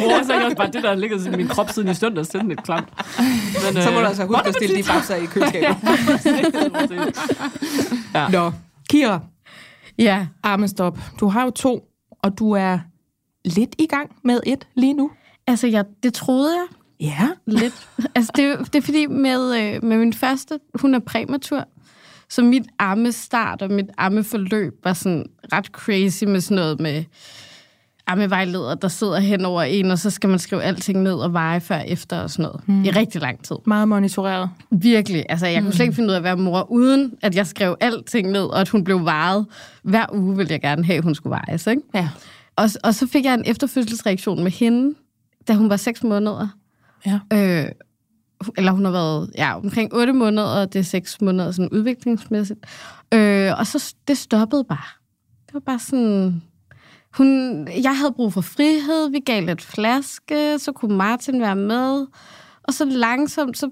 [0.00, 2.28] Mor, så det også bare det, der har ligget i min krop siden i søndags.
[2.28, 2.88] Det er sådan lidt klamt.
[3.18, 5.76] Men, Så må øh, du altså huske at stille de babser i køleskabet.
[8.14, 8.28] ja.
[8.28, 8.52] Nå,
[8.90, 9.20] Kira,
[9.98, 10.98] Ja, armestop.
[11.20, 11.84] Du har jo to,
[12.22, 12.78] og du er
[13.44, 15.10] lidt i gang med et lige nu.
[15.46, 16.66] altså jeg, det troede jeg
[17.00, 17.28] Ja.
[17.46, 17.88] lidt.
[18.14, 21.64] altså det, er det er fordi med, øh, med min første, hun er præmatur,
[22.30, 27.04] så mit ammestart og mit ammeforløb var sådan ret crazy med sådan noget med
[28.06, 31.60] ammevejleder, der sidder hen over en, og så skal man skrive alting ned og veje
[31.60, 32.68] før efter og sådan noget.
[32.68, 32.84] Mm.
[32.84, 33.56] I rigtig lang tid.
[33.66, 34.50] Meget monitoreret.
[34.70, 35.24] Virkelig.
[35.28, 37.76] Altså, jeg kunne slet ikke finde ud af at være mor, uden at jeg skrev
[37.80, 39.46] alting ned, og at hun blev vejet.
[39.82, 41.82] Hver uge ville jeg gerne have, at hun skulle vejes, ikke?
[41.94, 42.08] Ja.
[42.56, 44.94] Og, og så fik jeg en efterfødselsreaktion med hende,
[45.48, 46.48] da hun var 6 måneder.
[47.06, 47.18] Ja.
[47.32, 47.64] Øh,
[48.56, 52.60] eller hun har været ja, omkring 8 måneder, og det er 6 måneder sådan udviklingsmæssigt.
[53.14, 54.88] Øh, og så det stoppede bare.
[55.46, 56.42] Det var bare sådan...
[57.14, 62.06] Hun, jeg havde brug for frihed, vi gav lidt flaske, så kunne Martin være med.
[62.62, 63.70] Og så langsomt, så,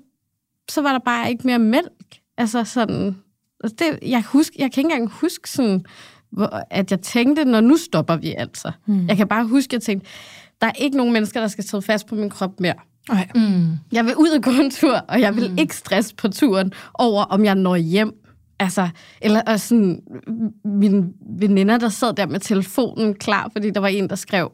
[0.70, 2.18] så var der bare ikke mere mælk.
[2.38, 3.16] Altså sådan...
[3.64, 5.85] altså Det, jeg, husk, jeg kan ikke engang huske, sådan,
[6.31, 8.72] hvor, at jeg tænkte, når nu stopper vi altså.
[8.87, 9.07] Mm.
[9.09, 10.09] Jeg kan bare huske, at jeg tænkte,
[10.61, 12.74] der er ikke nogen mennesker, der skal sidde fast på min krop mere.
[13.08, 13.28] Nej.
[13.34, 13.66] Mm.
[13.92, 15.58] Jeg vil ud og gå en tur, og jeg vil mm.
[15.58, 18.12] ikke stresse på turen over, om jeg når hjem.
[18.60, 18.88] Altså,
[19.22, 20.00] eller og sådan,
[20.64, 24.52] mine veninder, der sad der med telefonen klar, fordi der var en, der skrev,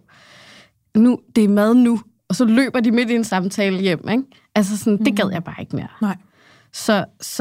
[0.96, 4.22] nu, det er mad nu, og så løber de midt i en samtale hjem, ikke?
[4.54, 5.04] Altså sådan, mm.
[5.04, 5.88] det gad jeg bare ikke mere.
[6.02, 6.16] Nej.
[6.72, 7.34] Så, så,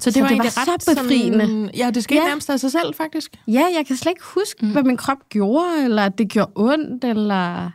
[0.00, 1.40] Så det Så var, det var egentlig så ret befriende.
[1.46, 2.26] Sådan, ja, det skete ja.
[2.26, 3.36] nærmest af sig selv, faktisk.
[3.46, 4.72] ja, jeg kan slet ikke huske, mm.
[4.72, 7.70] hvad min krop gjorde, eller at det gjorde ondt, eller...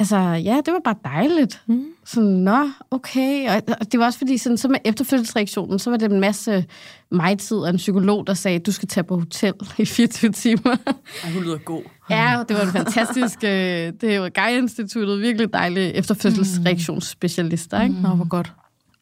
[0.00, 1.62] Altså, ja, det var bare dejligt.
[1.66, 1.84] Mm.
[2.04, 3.48] Sådan, nå, okay.
[3.50, 6.64] Og, og det var også fordi, sådan, så med efterfødselsreaktionen, så var det en masse
[7.10, 10.76] mig-tid og en psykolog, der sagde, du skal tage på hotel i 24 timer.
[11.24, 11.82] Ej, hun lyder god.
[12.10, 13.38] ja, det var en fantastisk...
[13.44, 17.94] øh, det var Gaia-instituttet, virkelig dejlige efterfødselsreaktionsspecialister, ikke?
[18.02, 18.52] Nå, hvor godt.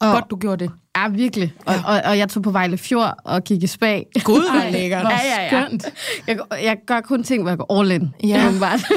[0.01, 0.73] Og- Godt, du gjorde det.
[0.97, 1.53] Ja, virkelig.
[1.67, 4.07] Og, og, og jeg tog på Vejle Fjord og gik i spag.
[4.25, 5.03] Gud, hvor lækkert.
[5.03, 5.65] Ja, ja, ja.
[5.67, 5.85] Skønt.
[6.27, 8.15] Jeg, jeg gør kun ting, hvor jeg går all in.
[8.25, 8.49] Ja.
[8.49, 8.81] åbenbart.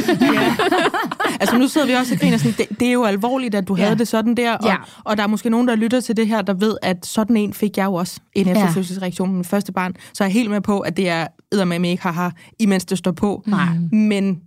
[1.42, 3.76] Altså nu sidder vi også og griner sådan, det, det er jo alvorligt, at du
[3.76, 3.84] Ja.
[3.84, 4.76] havde det sådan der, og, Ja.
[5.04, 7.54] og der er måske nogen, der lytter til det her, der ved, at sådan en
[7.54, 8.52] fik jeg jo også en Ja.
[8.52, 11.90] efterfødselsreaktion med min første barn, så jeg er helt med på, at det er eddermame
[11.90, 13.44] ikke haha, imens det står på.
[13.46, 13.66] Nej.
[13.92, 14.40] Men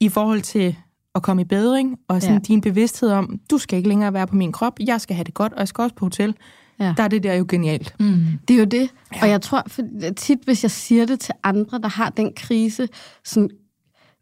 [0.00, 0.76] i forhold til
[1.14, 2.34] at komme i bedring, og sådan Ja.
[2.34, 2.40] ja.
[2.54, 5.34] din bevidsthed om, du skal ikke længere være på min krop, jeg skal have det
[5.34, 6.34] godt, og jeg skal også på hotel,
[6.80, 6.94] Ja.
[6.96, 7.94] der er det der jo genialt.
[8.00, 8.24] Mm.
[8.48, 8.90] Det er jo det.
[9.16, 9.22] Ja.
[9.22, 9.82] Og jeg tror for
[10.16, 12.88] tit, hvis jeg siger det til andre, der har den krise,
[13.24, 13.50] sådan,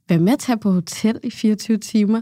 [0.08, 2.20] vær med at tage på hotel i 24 timer.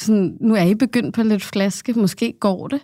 [0.00, 2.80] Sådan, nu er I begyndt på lidt flaske, måske går det.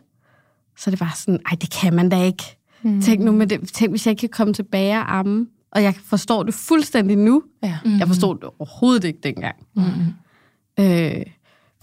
[0.78, 2.44] Så det bare sådan, ej, det kan man da ikke.
[2.82, 3.00] Mm.
[3.00, 3.68] Tænk nu med det.
[3.72, 5.46] Tænk, hvis jeg ikke kan komme tilbage og amme.
[5.72, 7.42] Og jeg forstår det fuldstændig nu.
[7.62, 7.78] Ja.
[7.84, 7.98] Mm.
[7.98, 9.56] Jeg forstod det overhovedet ikke dengang.
[9.76, 9.82] Mm.
[10.80, 11.22] Øh,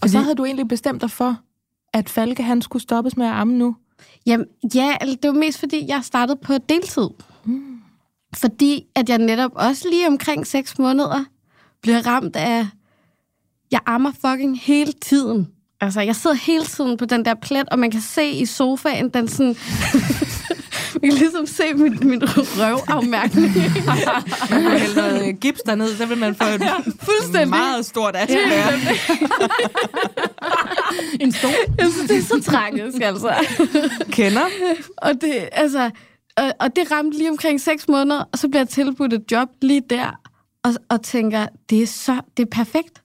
[0.02, 1.36] Og så havde du egentlig bestemt dig for,
[1.92, 3.76] at Falke han skulle stoppes med at amme nu.
[4.26, 7.08] Jamen, ja, det var mest fordi, jeg startede på deltid.
[7.44, 7.62] Mm.
[8.36, 11.24] Fordi at jeg netop også lige omkring 6 måneder
[11.82, 12.66] bliver ramt af,
[13.70, 15.48] jeg ammer fucking hele tiden.
[15.80, 19.08] Altså, jeg sidder hele tiden på den der plet, og man kan se i sofaen,
[19.08, 19.56] den sådan...
[21.02, 23.52] man kan ligesom se min, min røvafmærkning.
[24.50, 26.62] Man kunne hælde noget øh, gips derned, så vil man få et
[27.02, 27.48] Fuldstændig.
[27.48, 28.66] meget stort atelier.
[31.20, 31.48] En stor.
[31.78, 33.34] Jeg synes, det er så tragisk, altså.
[34.10, 34.46] Kender.
[34.96, 35.90] Og det, altså,
[36.36, 39.48] og, og det ramte lige omkring 6 måneder, og så bliver jeg tilbudt et job
[39.62, 40.20] lige der,
[40.64, 43.02] og, og tænker, det er så, det er perfekt.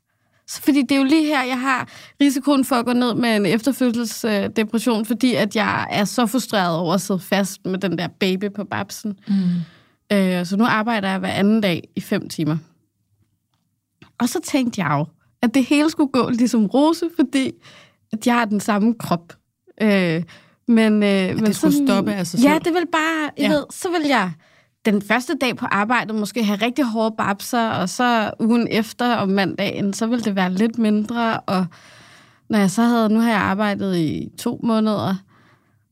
[0.47, 1.89] Så, fordi det er jo lige her, jeg har
[2.21, 6.93] risikoen for at gå ned med en efterfødselsdepression, fordi at jeg er så frustreret over
[6.93, 9.19] at sidde fast med den der baby på babsen.
[9.27, 10.15] Mm.
[10.17, 12.57] Øh, så nu arbejder jeg hver anden dag i fem timer.
[14.19, 15.05] Og så tænkte jeg jo,
[15.47, 17.51] at det hele skulle gå ligesom Rose, fordi
[18.13, 19.33] at jeg har den samme krop.
[19.81, 20.23] Øh,
[20.67, 23.49] men, øh, men det skulle stoppe af sig Ja, det vil bare, jeg Ja.
[23.49, 24.31] ved, så vil jeg
[24.85, 29.29] den første dag på arbejdet måske have rigtig hårde babser, og så ugen efter om
[29.29, 31.65] mandagen, så vil det være lidt mindre, og
[32.49, 35.15] når jeg så havde, nu har jeg arbejdet i to måneder,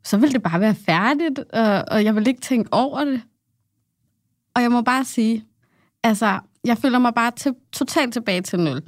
[0.04, 3.22] så vil det bare være færdigt, og, og jeg vil ikke tænke over det.
[4.56, 5.46] Og jeg må bare sige,
[6.04, 8.82] altså, jeg føler mig bare til, totalt tilbage til nul.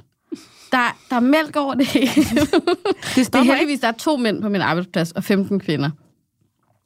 [0.72, 2.06] Der, der er mælk over det hele.
[3.16, 5.90] Det Det er heldigvis, der er to mænd på min arbejdsplads, og 15 kvinder.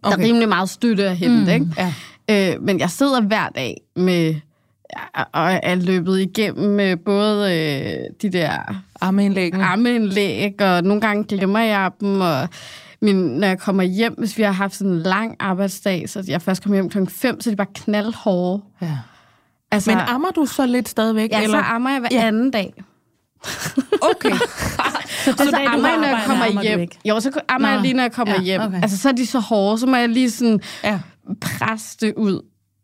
[0.02, 0.16] Okay.
[0.16, 1.64] Der er rimelig meget støtte at hente, mm.
[1.64, 1.66] ikke?
[2.28, 2.54] Ja.
[2.54, 4.34] Øh, men jeg sidder hver dag med
[5.32, 8.58] og er løbet igennem med både øh, de der
[9.00, 9.64] Armeindlæggene.
[9.64, 12.48] armeindlæg, og nogle gange glemmer jeg dem, og
[13.02, 16.42] min, når jeg kommer hjem, hvis vi har haft sådan en lang arbejdsdag, så jeg
[16.42, 18.62] først kommer hjem klokken 5, så er de bare knaldhårde.
[18.82, 18.98] Ja.
[19.70, 21.30] Altså, Men ammer du så lidt stadigvæk?
[21.32, 21.58] ja, så eller?
[21.58, 22.26] ammer jeg hver Ja.
[22.26, 22.74] anden dag.
[24.00, 24.30] Okay.
[25.24, 26.88] Så, så du ammer jeg, når jeg kommer ammer hjem.
[27.04, 28.60] Jo, så ammer jeg lige, når jeg kommer Ja, hjem.
[28.60, 28.82] okay.
[28.82, 30.98] Altså, så er de så hårde, så må jeg lige sådan ja.
[31.40, 32.42] presse det ud.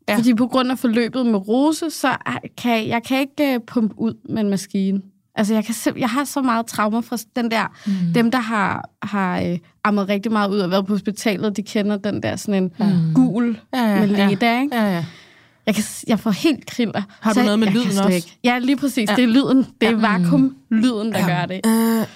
[0.09, 0.13] Ja.
[0.13, 0.19] Ja.
[0.19, 2.17] Fordi på grund af forløbet med rose, så
[2.59, 5.01] kan jeg kan ikke uh, pumpe ud med en maskine.
[5.35, 7.77] Altså, jeg, kan simp- jeg har så meget traumer fra den der...
[7.87, 7.93] Mm.
[8.15, 11.97] Dem, der har, har øh, ammet rigtig meget ud og været på hospitalet, de kender
[11.97, 13.15] den der sådan en mm.
[13.15, 14.29] gul Ja, ja, med ja.
[14.29, 14.77] leda, ikke?
[14.77, 15.05] Ja, ja.
[15.69, 17.03] Jeg, kan, jeg får helt kriller.
[17.21, 18.09] Har du Så noget med jeg lyden også?
[18.09, 18.39] Ikke.
[18.45, 19.09] Ja, lige præcis.
[19.09, 19.13] Ja.
[19.13, 19.17] Ja.
[19.17, 19.67] Det er lyden.
[19.81, 21.61] Det er vakuum-lyden, der gør det.
[21.67, 22.07] Uh,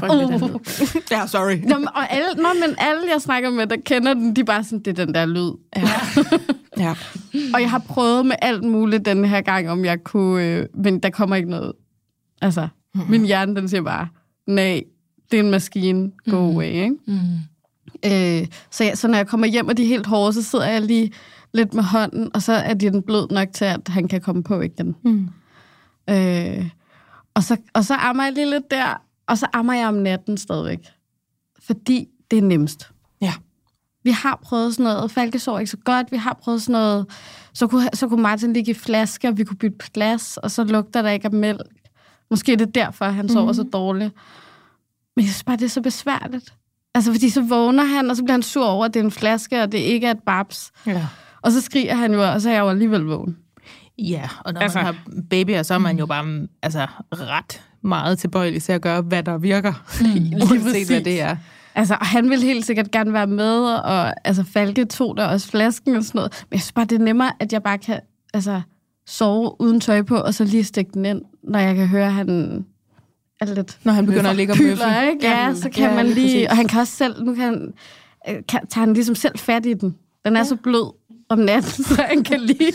[0.00, 1.00] frygteligt, den lyd.
[1.10, 1.56] ja, sorry.
[1.68, 4.44] Nå, men- og alle, nå, men alle, jeg snakker med, der kender den, de er
[4.44, 5.50] bare sådan, det er den der lyd.
[5.76, 5.90] Ja.
[6.84, 6.94] ja.
[7.54, 10.44] Og jeg har prøvet med alt muligt den her gang, om jeg kunne...
[10.46, 11.72] Øh, men der kommer ikke noget.
[12.42, 13.00] Altså, mm.
[13.08, 14.08] min hjerne, den siger bare,
[14.46, 14.82] nej,
[15.30, 16.94] det er en maskine, go away, ikke?
[17.06, 17.14] Mm.
[18.06, 20.66] Øh, så, jeg, så når jeg kommer hjem, og de er helt hårde, så sidder
[20.68, 21.12] jeg lige
[21.54, 24.42] lidt med hånden, og så er de den blød nok til, at han kan komme
[24.42, 24.96] på igen.
[25.04, 25.28] Mm.
[26.10, 26.70] Øh,
[27.34, 30.36] og, så, og så ammer jeg lige lidt der, og så ammer jeg om natten
[30.36, 30.88] stadigvæk.
[31.66, 32.90] Fordi det er nemmest.
[33.20, 33.32] Ja.
[34.04, 37.06] Vi har prøvet sådan noget, Falke sov ikke så godt, vi har prøvet sådan noget,
[37.54, 40.64] så kunne, så kunne Martin ligge i flasker, og vi kunne bytte plads, og så
[40.64, 41.90] lugter der ikke af mælk.
[42.30, 43.54] Måske er det derfor, han sover mm.
[43.54, 44.14] så dårligt.
[45.16, 46.54] Men jeg synes bare, det er så besværligt.
[46.94, 49.10] Altså, fordi så vågner han, og så bliver han sur over, at det er en
[49.10, 50.72] flaske, og det ikke er et babs.
[50.86, 51.06] Ja.
[51.42, 53.36] Og så skriger han jo, og så er jeg jo alligevel vågen.
[53.98, 54.96] Ja, og når Altså- man har
[55.30, 59.38] babyer, så er man jo bare altså, ret meget tilbøjelig til at gøre, hvad der
[59.38, 59.72] virker.
[60.00, 60.88] Mm, hvad præcis.
[60.88, 61.36] det er.
[61.74, 65.48] Altså, og han ville helt sikkert gerne være med, og altså, Falke tog der også
[65.48, 66.44] flasken og sådan noget.
[66.50, 68.00] Men jeg synes bare, det er nemmere, at jeg bare kan
[68.34, 68.60] altså,
[69.06, 72.12] sove uden tøj på, og så lige stikke den ind, når jeg kan høre, at
[72.12, 72.28] han
[73.40, 74.74] er lidt Når han begynder at ligge og møffe.
[74.84, 75.26] pyler, ikke?
[75.28, 76.26] Ja, så kan Ja, ja, man lige lige...
[76.34, 76.50] præcis.
[76.50, 77.24] Og han kan også selv...
[77.24, 77.72] Nu kan
[78.28, 79.96] øh, kan, tager han ligesom selv fat i den.
[80.24, 80.44] Den er ja.
[80.44, 80.92] så blød
[81.32, 82.72] om natten, så han kan lige...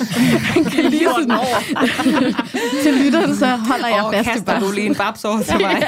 [0.53, 1.37] han kan lige sådan,
[2.83, 4.61] til lytteren, så holder jeg Og fast i kaster bare.
[4.61, 5.83] du lige en babs over til mig?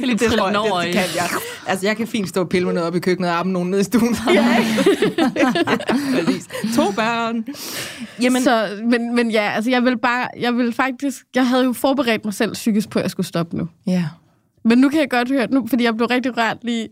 [0.00, 0.86] Lige det tror jeg, det, i.
[0.86, 1.28] det kan jeg.
[1.66, 3.70] Altså, jeg kan fint stå og pille med noget op i køkkenet og armen nogen
[3.70, 4.16] nede i stuen.
[4.34, 4.56] Ja.
[6.76, 7.44] To børn.
[8.22, 11.72] Jamen, Så, men, men ja, altså jeg vil bare, jeg vil faktisk, jeg havde jo
[11.72, 13.68] forberedt mig selv psykisk på, at jeg skulle stoppe nu.
[13.86, 14.04] ja.
[14.64, 16.88] Men nu kan jeg godt høre, nu, fordi jeg blev rigtig rørt lige,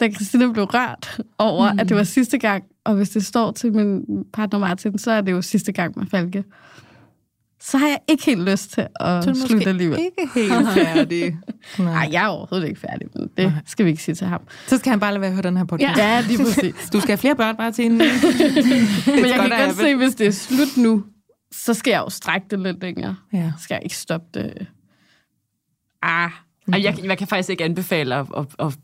[0.00, 1.78] da Christina blev rørt over, mm.
[1.78, 2.64] at det var sidste gang.
[2.88, 6.06] Og hvis det står til min partner Martin, så er det jo sidste gang med
[6.06, 6.44] Falke.
[7.60, 9.98] Så har jeg ikke helt lyst til at Så slutte måske alligevel.
[9.98, 11.36] ikke helt færdig.
[11.78, 11.92] Nej.
[11.92, 14.40] Nej, jeg er overhovedet ikke færdig, men det skal vi ikke sige til ham.
[14.66, 15.98] Så skal han bare lade være at høre den her podcast.
[15.98, 16.90] Ja, lige præcis.
[16.92, 17.92] Du skal have flere børn en...
[19.22, 21.04] Men jeg kan godt se, hvis det er slut nu,
[21.52, 23.16] så skal jeg jo strække det lidt længere.
[23.32, 23.52] Ja.
[23.60, 24.66] Skal jeg ikke stoppe det?
[26.02, 26.30] Ah,
[26.72, 28.76] Ej, jeg, jeg kan faktisk ikke anbefale at, at, at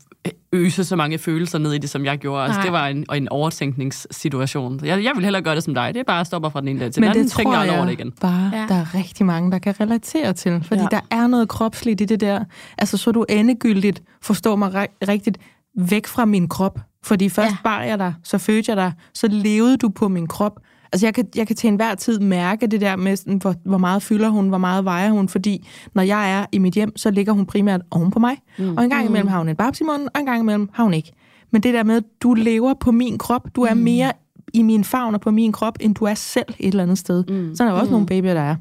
[0.55, 2.43] øse så mange følelser ned i det, som jeg gjorde.
[2.43, 2.63] Altså, Nej.
[2.63, 4.79] det var en, en overtænkningssituation.
[4.85, 5.93] Jeg, jeg vil hellere gøre det som dig.
[5.93, 7.23] Det er bare at stoppe fra den ene dag til den Men anden.
[7.23, 8.11] det tænker jeg over det igen.
[8.21, 8.65] bare, Ja.
[8.69, 10.63] der er rigtig mange, der kan relatere til.
[10.67, 10.87] Fordi Ja.
[10.91, 12.43] der er noget kropsligt i det der.
[12.77, 15.37] Altså, så du endegyldigt, forstår mig ri- rigtigt,
[15.77, 16.79] væk fra min krop.
[17.03, 17.57] Fordi først ja.
[17.63, 20.59] bar jeg dig, så fødte jeg dig, så levede du på min krop.
[20.91, 23.77] Altså, jeg kan, jeg kan til enhver tid mærke det der med, sådan, hvor, hvor
[23.77, 27.11] meget fylder hun, hvor meget vejer hun, fordi når jeg er i mit hjem, så
[27.11, 28.37] ligger hun primært oven på mig.
[28.59, 28.77] Mm.
[28.77, 30.83] Og en gang imellem har hun en babs i munden, og en gang imellem har
[30.83, 31.11] hun ikke.
[31.51, 34.11] Men det der med, du lever på min krop, du er mere
[34.53, 37.23] i min favn og på min krop, end du er selv et eller andet sted.
[37.29, 37.55] Mm.
[37.55, 37.91] Sådan er der også mm.
[37.91, 38.55] nogle babyer, der er.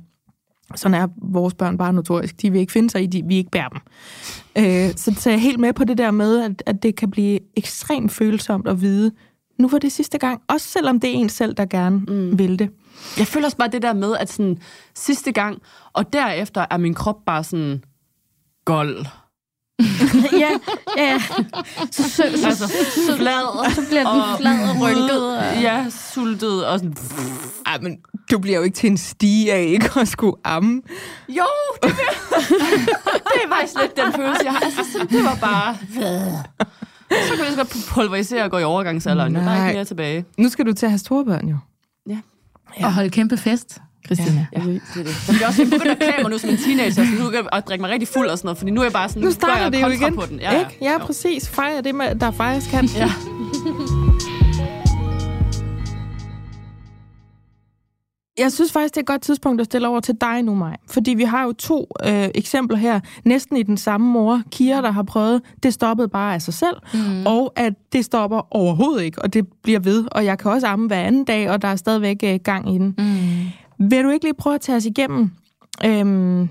[0.76, 2.42] Sådan er vores børn bare notorisk.
[2.42, 3.80] De vil ikke finde sig i, de, vi ikke bærer dem.
[4.58, 7.10] Øh, så, så jeg er helt med på det der med, at, at det kan
[7.10, 9.12] blive ekstremt følsomt at vide,
[9.58, 12.38] nu var det sidste gang, også selvom det er en selv, der gerne mm.
[12.38, 12.70] vil det.
[13.18, 14.58] Jeg føler også bare det der med, at sådan,
[14.94, 15.62] sidste gang,
[15.92, 17.82] og derefter er min krop bare sådan
[18.64, 19.06] gold.
[20.44, 20.50] ja,
[20.96, 21.18] ja.
[21.90, 22.68] Så, så, så, Altså
[23.16, 23.74] flad.
[23.74, 25.38] så bliver den flad og rynket.
[25.38, 25.62] Og...
[25.62, 26.96] Ja, sultet og sådan...
[27.66, 27.98] Ej, men
[28.30, 30.82] du bliver jo ikke til en stige af ikke at skulle amme.
[31.28, 31.44] Jo,
[31.82, 31.96] det, vil...
[33.30, 34.60] det er faktisk lidt den følelse, jeg har.
[34.60, 35.76] Altså, så det var bare...
[37.54, 39.34] Så godt pulverisere og gå i overgangsalderen.
[39.34, 39.66] Der er Nej.
[39.68, 40.24] ikke mere tilbage.
[40.38, 41.56] Nu skal du til at have store børn, jo.
[42.08, 42.18] Ja.
[42.86, 44.46] Og holde kæmpe fest, Christina.
[44.52, 45.40] Ja, det er det.
[45.40, 47.82] Jeg også begyndt at klæde mig nu som en teenager, så nu kan jeg drikke
[47.82, 49.72] mig rigtig fuld og sådan noget, fordi nu er jeg bare sådan, Nu starter jeg
[49.72, 50.14] det jo igen.
[50.14, 50.38] på den.
[50.40, 50.58] Ja, ja.
[50.58, 50.78] Ikke?
[50.80, 51.48] Ja, præcis.
[51.48, 52.84] Fejre det, med, der fejres kan.
[52.86, 53.12] Ja.
[58.38, 60.76] Jeg synes faktisk, det er et godt tidspunkt at stille over til dig nu, Maj.
[60.86, 64.42] Fordi vi har jo to øh, eksempler her, næsten i den samme mor.
[64.50, 67.26] Kira, der har prøvet, det stoppede bare af sig selv, mm.
[67.26, 70.04] og at det stopper overhovedet ikke, og det bliver ved.
[70.12, 72.78] Og jeg kan også amme hver anden dag, og der er stadigvæk øh, gang i
[72.78, 72.94] den.
[72.98, 73.88] Mm.
[73.90, 75.30] Vil du ikke lige prøve at tage os igennem
[75.84, 76.48] øh,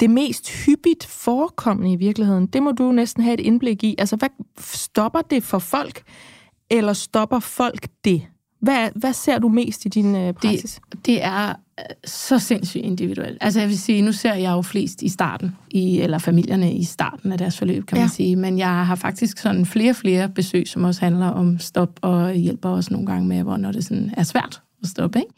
[0.00, 2.46] det mest hyppigt forekommende i virkeligheden?
[2.46, 3.94] Det må du næsten have et indblik i.
[3.98, 6.02] Altså, hvad stopper det for folk,
[6.70, 8.22] eller stopper folk det?
[8.62, 10.80] Hvad, hvad ser du mest i din øh, praksis?
[10.92, 13.38] Det, det er øh, så sindssygt individuelt.
[13.40, 16.84] Altså jeg vil sige, nu ser jeg jo flest i starten, i, eller familierne i
[16.84, 18.02] starten af deres forløb, kan ja.
[18.02, 18.36] man sige.
[18.36, 22.34] Men jeg har faktisk sådan flere og flere besøg, som også handler om stop, og
[22.34, 25.18] hjælper også nogle gange med, hvor når det sådan er svært at stoppe.
[25.18, 25.32] Ikke?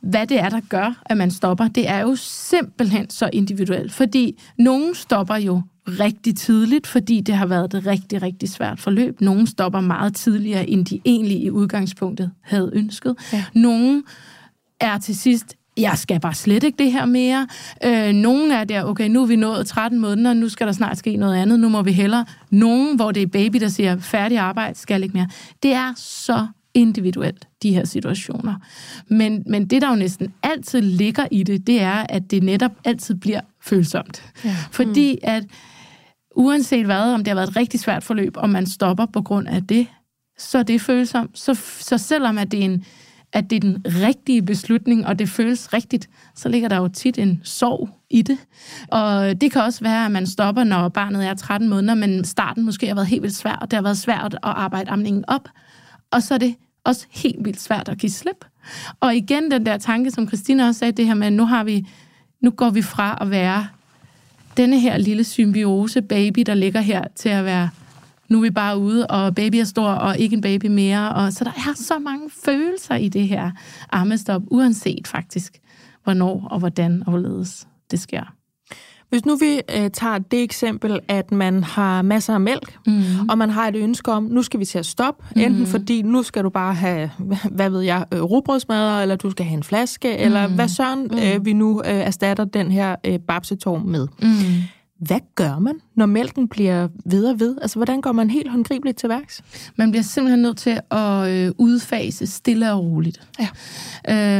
[0.00, 3.92] Hvad det er, der gør, at man stopper, det er jo simpelthen så individuelt.
[3.92, 9.20] Fordi nogen stopper jo rigtig tidligt, fordi det har været et rigtig, rigtig svært forløb.
[9.20, 13.16] Nogle stopper meget tidligere, end de egentlig i udgangspunktet havde ønsket.
[13.32, 13.44] Ja.
[13.54, 14.02] Nogle
[14.80, 17.46] er til sidst jeg skal bare slet ikke det her mere.
[17.84, 20.98] Øh, nogen er der, okay, nu er vi nået 13 måneder, nu skal der snart
[20.98, 22.24] ske noget andet, nu må vi hellere.
[22.50, 25.28] Nogen, hvor det er baby, der siger, færdig arbejde, skal ikke mere.
[25.62, 28.54] Det er så individuelt, de her situationer.
[29.08, 32.72] Men, men det, der jo næsten altid ligger i det, det er, at det netop
[32.84, 34.22] altid bliver følsomt.
[34.44, 34.56] Ja.
[34.70, 35.18] Fordi mm.
[35.22, 35.44] at
[36.36, 39.48] uanset hvad, om det har været et rigtig svært forløb, og man stopper på grund
[39.48, 39.86] af det,
[40.38, 41.38] så er det følsomt.
[41.38, 42.84] Så, så selvom at det, er en,
[43.32, 47.18] at det er den rigtige beslutning, og det føles rigtigt, så ligger der jo tit
[47.18, 48.38] en sorg i det.
[48.88, 52.64] Og det kan også være, at man stopper, når barnet er 13 måneder, men starten
[52.64, 55.48] måske har været helt vildt svært, og det har været svært at arbejde amningen op.
[56.10, 58.44] Og så er det også helt vildt svært at give slip.
[59.00, 61.64] Og igen den der tanke, som Christina også sagde, det her med, at nu, har
[61.64, 61.86] vi,
[62.40, 63.66] nu går vi fra at være
[64.56, 67.70] denne her lille symbiose baby, der ligger her, til at være,
[68.28, 71.14] nu er vi bare ude, og baby er stor, og ikke en baby mere.
[71.14, 73.50] Og, så der er så mange følelser i det her
[73.90, 75.58] armestop, uanset faktisk,
[76.04, 78.35] hvornår og hvordan og hvorledes det sker.
[79.10, 83.02] Hvis nu vi øh, tager det eksempel, at man har masser af mælk, mm.
[83.28, 85.42] og man har et ønske om, nu skal vi til at stoppe, mm.
[85.42, 87.10] enten fordi nu skal du bare have,
[87.56, 90.24] hvad ved jeg, øh, rugbrødsmadder, eller du skal have en flaske, mm.
[90.24, 91.18] eller hvad søren mm.
[91.18, 94.08] øh, vi nu øh, erstatter den her øh, babsetorm med.
[94.22, 94.28] Mm.
[94.98, 97.56] Hvad gør man, når mælken bliver ved og ved?
[97.62, 99.42] Altså, hvordan går man helt håndgribeligt til værks?
[99.76, 103.28] Man bliver simpelthen nødt til at øh, udfase stille og roligt.
[103.38, 103.48] Ja.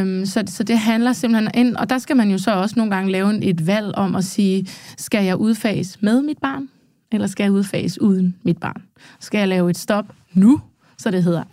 [0.01, 2.95] Øhm, så, så det handler simpelthen ind, og der skal man jo så også nogle
[2.95, 4.67] gange lave et valg om at sige,
[4.97, 6.69] skal jeg udfase med mit barn,
[7.13, 8.83] eller skal jeg udfase uden mit barn?
[9.21, 10.61] Skal jeg lave et stop nu,
[10.99, 11.45] så det hedder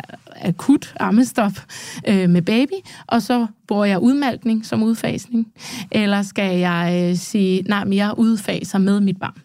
[0.41, 1.51] akut ammestop
[2.08, 2.73] øh, med baby,
[3.08, 5.53] og så bruger jeg udmalkning som udfasning,
[5.91, 9.41] eller skal jeg øh, sige, nej, men jeg udfaser med mit barn.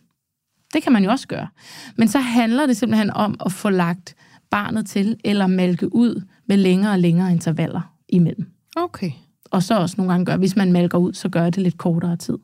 [0.74, 1.48] Det kan man jo også gøre.
[1.96, 4.14] Men så handler det simpelthen om at få lagt
[4.50, 8.46] barnet til, eller malke ud med længere og længere intervaller imellem.
[8.76, 9.11] Okay.
[9.50, 12.16] Og så også nogle gange gør, hvis man malker ud, så gør det lidt kortere
[12.16, 12.38] tid.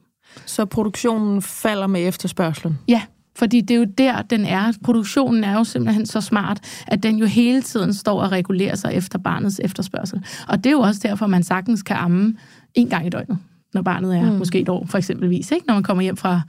[0.47, 2.79] Så produktionen falder med efterspørgselen?
[2.89, 3.03] Ja,
[3.37, 4.73] fordi det er jo der, den er.
[4.85, 8.95] Produktionen er jo simpelthen så smart, at den jo hele tiden står og regulerer sig
[8.95, 10.25] efter barnets efterspørgsel.
[10.49, 12.37] Og det er jo også derfor, man sagtens kan amme
[12.75, 13.39] en gang i døgnet
[13.75, 14.39] når barnet er mm.
[14.39, 15.67] måske et år, for eksempelvis, ikke?
[15.67, 16.41] når man kommer hjem fra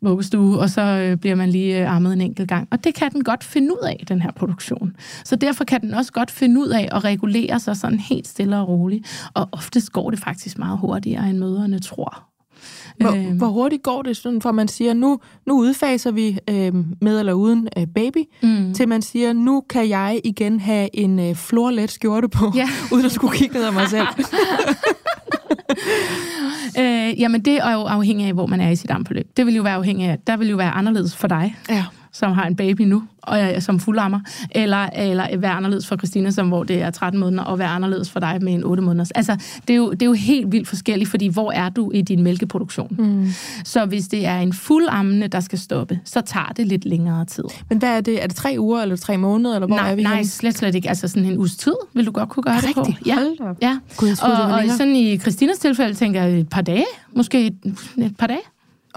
[0.00, 2.68] vuggestue, og så øh, bliver man lige øh, ammet en enkelt gang.
[2.70, 4.96] Og det kan den godt finde ud af, den her produktion.
[5.24, 8.56] Så derfor kan den også godt finde ud af at regulere sig sådan helt stille
[8.56, 9.28] og roligt.
[9.34, 12.35] Og oftest går det faktisk meget hurtigere, end møderne tror.
[13.00, 16.74] Hvor, øh, hvor hurtigt går det, sådan, for man siger, nu, nu udfaser vi øh,
[17.00, 18.74] med eller uden øh, baby, mm.
[18.74, 22.68] til man siger, nu kan jeg igen have en øh, florlet skjorte på, ja.
[22.92, 24.06] uden at skulle kigge ned af mig selv.
[26.80, 29.26] øh, jamen, det er jo afhængigt af, hvor man er i sit armforløb.
[29.36, 31.56] Det vil jo være afhængigt af, der vil jo være anderledes for dig.
[31.70, 31.84] Ja
[32.18, 36.30] som har en baby nu, og jeg, som fuldammer, eller, eller være anderledes for Christina,
[36.30, 39.10] som hvor det er 13 måneder, og være anderledes for dig med en 8 måneder.
[39.14, 39.36] Altså,
[39.68, 42.22] det er, jo, det er jo helt vildt forskelligt, fordi hvor er du i din
[42.22, 42.96] mælkeproduktion?
[42.98, 43.28] Mm.
[43.64, 47.44] Så hvis det er en fuldammende, der skal stoppe, så tager det lidt længere tid.
[47.68, 48.22] Men hvad er det?
[48.22, 50.28] Er det tre uger, eller tre måneder, eller hvor nej, er vi Nej, henne?
[50.28, 50.88] slet, slet ikke.
[50.88, 52.74] Altså sådan en uges tid, vil du godt kunne gøre Rigtig?
[52.76, 52.92] det på.
[53.06, 53.18] Ja,
[53.62, 53.78] ja.
[53.96, 57.56] Gud, jeg og, og sådan i Christinas tilfælde tænker jeg et par dage, måske et,
[57.98, 58.40] et par dage.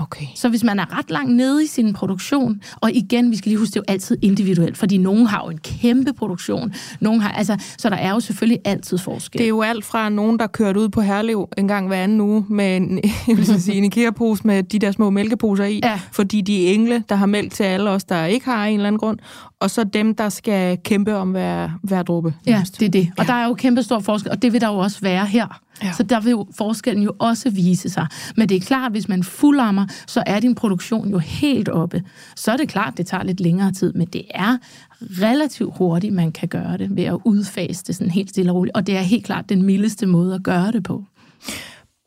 [0.02, 0.26] Okay.
[0.36, 3.60] Så hvis man er ret langt nede i sin produktion, og igen, vi skal lige
[3.60, 7.32] huske, det er jo altid individuelt, fordi nogen har jo en kæmpe produktion, nogen har,
[7.32, 9.39] altså, så der er jo selvfølgelig altid forskel.
[9.39, 12.22] Det er jo alt fra nogen, der kørt ud på Herlev en gang hver anden
[12.22, 16.00] uge med en, jeg vil sige, en IKEA-pose med de der små mælkeposer i, ja.
[16.12, 18.88] fordi de er engle, der har mælk til alle os, der ikke har en eller
[18.88, 19.20] anden grund,
[19.60, 22.34] og så dem, der skal kæmpe om hver, hver dråbe.
[22.45, 23.12] Ja, det er det.
[23.18, 23.34] Og ja.
[23.34, 25.62] der er jo kæmpe stor forskel, og det vil der jo også være her.
[25.84, 25.92] Ja.
[25.92, 28.08] Så der vil jo forskellen jo også vise sig.
[28.38, 32.04] Men det er klart, hvis man fullammer, så er din produktion jo helt oppe.
[32.36, 34.58] Så er det klart, det tager lidt længere tid, men det er
[35.02, 38.78] relativt hurtigt, man kan gøre det ved at udfase det sådan helt stille og roligt.
[38.78, 41.04] Og det er helt klart den mildeste måde at gøre det på.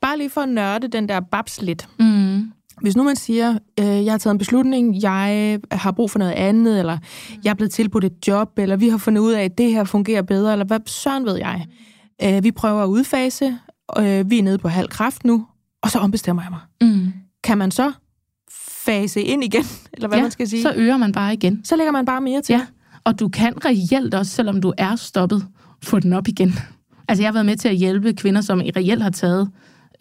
[0.01, 1.89] Bare lige for at nørde den der babs lidt.
[1.99, 2.53] Mm.
[2.81, 6.33] Hvis nu man siger, øh, jeg har taget en beslutning, jeg har brug for noget
[6.33, 6.99] andet, eller
[7.45, 9.85] jeg er blevet tilbudt et job, eller vi har fundet ud af, at det her
[9.85, 11.67] fungerer bedre, eller hvad søren ved jeg.
[12.23, 13.59] Øh, vi prøver at udfase,
[13.99, 15.47] øh, vi er nede på halv kraft nu,
[15.83, 16.91] og så ombestemmer jeg mig.
[16.91, 17.13] Mm.
[17.45, 17.93] Kan man så
[18.85, 20.63] fase ind igen, eller hvad ja, man skal sige?
[20.63, 21.65] så øger man bare igen.
[21.65, 22.53] så lægger man bare mere til.
[22.53, 22.67] Ja,
[23.05, 25.47] og du kan reelt også, selvom du er stoppet,
[25.83, 26.55] få den op igen.
[27.09, 29.51] Altså, jeg har været med til at hjælpe kvinder, som reelt har taget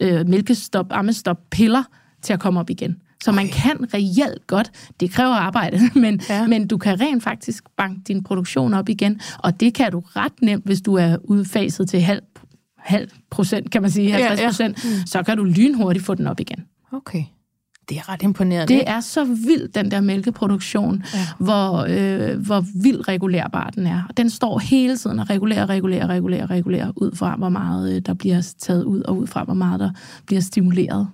[0.00, 1.82] øh, mælkestop, ammestop, piller
[2.22, 2.96] til at komme op igen.
[3.24, 4.70] Så man kan reelt godt,
[5.00, 6.40] det kræver arbejde, men, Ja.
[6.40, 6.46] ja.
[6.46, 10.32] men du kan rent faktisk banke din produktion op igen, og det kan du ret
[10.42, 12.22] nemt, hvis du er udfaset til halv,
[12.78, 14.26] halv procent, kan man sige, Ja, ja.
[14.26, 15.06] 50 procent, mm.
[15.06, 16.64] så kan du lynhurtigt få den op igen.
[16.92, 17.24] Okay.
[17.88, 18.74] Det er ret imponerende.
[18.74, 21.18] Det er så vildt, den der mælkeproduktion, Ja.
[21.18, 21.24] ja.
[21.38, 24.02] hvor, øh, hvor vildt regulerbar den er.
[24.16, 28.14] Den står hele tiden og regulerer, regulerer, regulerer, regulerer, ud fra, hvor meget øh, der
[28.14, 29.90] bliver taget ud, og ud fra, hvor meget der
[30.26, 31.08] bliver stimuleret.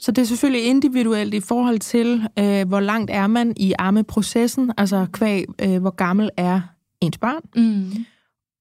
[0.00, 4.72] Så det er selvfølgelig individuelt i forhold til, øh, hvor langt er man i ammeprocessen,
[4.78, 6.60] altså kvæg, øh, hvor gammel er
[7.00, 7.42] ens barn.
[7.56, 8.04] Mm.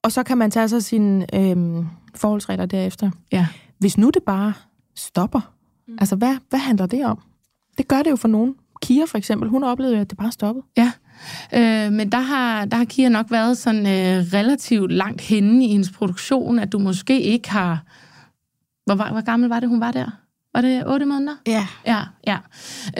[0.03, 1.85] Og så kan man tage sig sine øh,
[2.15, 3.11] forholdsregler derefter.
[3.31, 3.47] Ja.
[3.77, 4.53] Hvis nu det bare
[4.95, 5.53] stopper,
[5.87, 5.97] mm.
[5.99, 7.21] altså hvad, hvad handler det om?
[7.77, 8.55] Det gør det jo for nogen.
[8.81, 10.65] Kira for eksempel, hun oplevede at det bare stoppede.
[10.77, 10.91] Ja,
[11.53, 15.67] øh, men der har, der har Kira nok været sådan øh, relativt langt henne i
[15.67, 17.83] hendes produktion, at du måske ikke har...
[18.85, 20.11] Hvor, hvor gammel var det, hun var der?
[20.53, 21.35] Var det otte måneder?
[21.47, 21.67] Ja.
[21.87, 22.37] Ja, ja.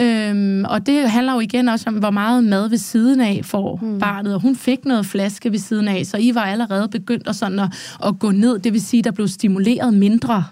[0.00, 3.78] Øhm, og det handler jo igen også om, hvor meget mad ved siden af får
[3.82, 3.98] mm.
[3.98, 4.34] barnet.
[4.34, 7.58] Og hun fik noget flaske ved siden af, så I var allerede begyndt at, sådan
[7.58, 8.58] at, at gå ned.
[8.58, 10.44] Det vil sige, der blev stimuleret mindre.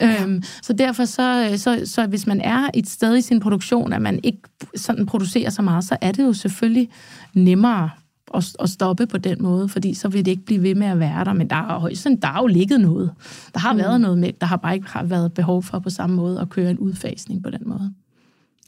[0.00, 0.22] Ja.
[0.22, 4.02] Øhm, så derfor, så, så, så hvis man er et sted i sin produktion, at
[4.02, 4.42] man ikke
[4.76, 6.88] sådan producerer så meget, så er det jo selvfølgelig
[7.34, 7.90] nemmere
[8.34, 10.98] at, at stoppe på den måde, fordi så vil det ikke blive ved med at
[10.98, 11.32] være der.
[11.32, 13.10] Men der er, højst, der er jo ligget noget.
[13.54, 13.78] Der har mm.
[13.78, 16.48] været noget med, der har bare ikke har været behov for på samme måde at
[16.48, 17.94] køre en udfasning på den måde.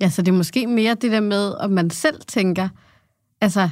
[0.01, 2.69] Ja, så det er måske mere det der med, at man selv tænker,
[3.41, 3.69] altså,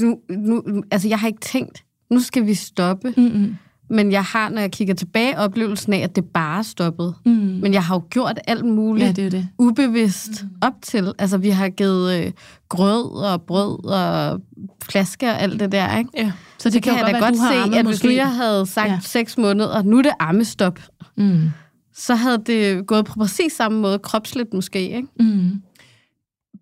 [0.00, 3.56] nu, nu, altså jeg har ikke tænkt, nu skal vi stoppe, Mm-mm.
[3.90, 7.14] Men jeg har, når jeg kigger tilbage, oplevelsen af, at det bare stoppede.
[7.26, 7.32] Mm.
[7.32, 9.48] Men jeg har jo gjort alt muligt Ja, det er det.
[9.58, 11.12] ubevidst op til.
[11.18, 12.32] Altså, vi har givet øh,
[12.68, 14.40] grød og brød og
[14.84, 16.10] flasker og alt det der, ikke?
[16.16, 16.32] Ja.
[16.58, 18.04] Så det, Det kan jo jeg da være, godt du har se, ammet at hvis
[18.04, 18.92] nu jeg havde sagt Ja.
[18.92, 18.98] ja.
[19.02, 20.78] seks måneder, nu er det ammestop,
[21.16, 21.50] Mm.
[21.94, 25.08] så havde det gået på præcis samme måde, kropsligt måske, ikke?
[25.20, 25.62] Mm.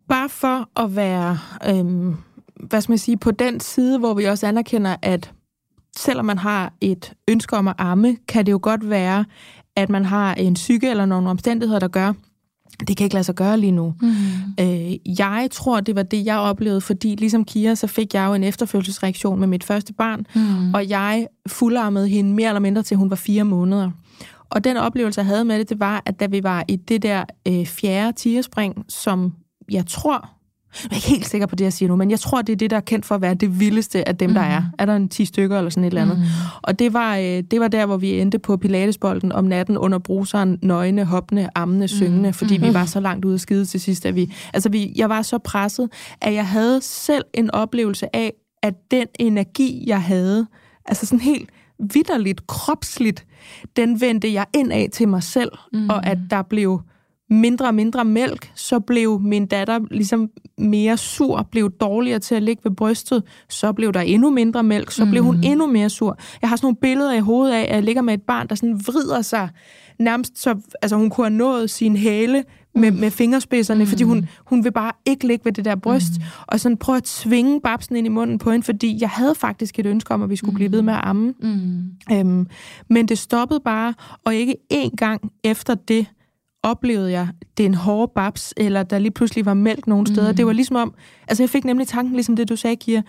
[0.09, 2.15] Bare for at være, øhm,
[2.69, 5.33] hvad skal man sige, på den side, hvor vi også anerkender, at
[5.97, 9.25] selvom man har et ønske om at amme, kan det jo godt være,
[9.77, 12.13] at man har en psyke eller nogle omstændigheder, der gør,
[12.89, 13.95] det kan ikke lade sig gøre lige nu.
[14.03, 14.09] Mm.
[14.61, 18.35] Øh, jeg tror, det var det, jeg oplevede, fordi ligesom Kira, så fik jeg jo
[18.35, 20.75] en efterfølgelsesreaktion med mit første barn, Mm.
[20.75, 23.91] og jeg fuldarmede hende mere eller mindre til hun var fire måneder.
[24.51, 27.03] Og den oplevelse, jeg havde med det, det var, at da vi var i det
[27.03, 29.33] der øh, fjerde tigerspring, som
[29.71, 30.31] jeg tror,
[30.85, 32.57] jeg er ikke helt sikker på det, jeg siger nu, men jeg tror, det er
[32.57, 34.35] det, der er kendt for at være det vildeste af dem, mm.
[34.35, 34.63] der er.
[34.79, 36.19] Er der en 10 stykker eller sådan et eller andet?
[36.19, 36.25] Mm.
[36.63, 39.99] Og det var, øh, det var der, hvor vi endte på pilatesbolden om natten under
[39.99, 44.07] bruseren, nøgne, hoppende, ammende, syngende, fordi vi var så langt ude at skide til sidst.
[44.07, 45.89] At vi, altså vi, jeg var så presset,
[46.21, 50.47] at jeg havde selv en oplevelse af, at den energi, jeg havde,
[50.87, 53.27] altså sådan helt vidderligt, kropsligt,
[53.77, 55.91] den vendte jeg ind af til mig selv, mm.
[55.91, 56.81] og at der blev
[57.31, 62.43] mindre og mindre mælk, så blev min datter ligesom mere sur, blev dårligere til at
[62.43, 66.19] ligge ved brystet, så blev der endnu mindre mælk, så blev hun endnu mere sur.
[66.43, 68.55] Jeg har sådan nogle billeder i hovedet af, at jeg ligger med et barn, der
[68.55, 69.49] sådan vrider sig
[70.01, 73.87] nærmest så, altså hun kunne have nået sin hæle med, med fingerspidserne, mm.
[73.87, 76.25] fordi hun, hun vil bare ikke ligge ved det der bryst, mm.
[76.47, 79.79] og sådan prøve at tvinge babsen ind i munden på hende, fordi jeg havde faktisk
[79.79, 81.35] et ønske om, at vi skulle blive ved med at amme.
[81.43, 81.85] Mm.
[82.13, 82.47] Øhm,
[82.91, 86.07] men det stoppede bare, og ikke én gang efter det
[86.63, 90.31] oplevede jeg, det er en hård babs, eller der lige pludselig var mælk nogle steder.
[90.31, 90.37] Mm.
[90.37, 90.95] Det var ligesom om,
[91.29, 93.03] altså jeg fik nemlig tanken, ligesom det du sagde, Kira,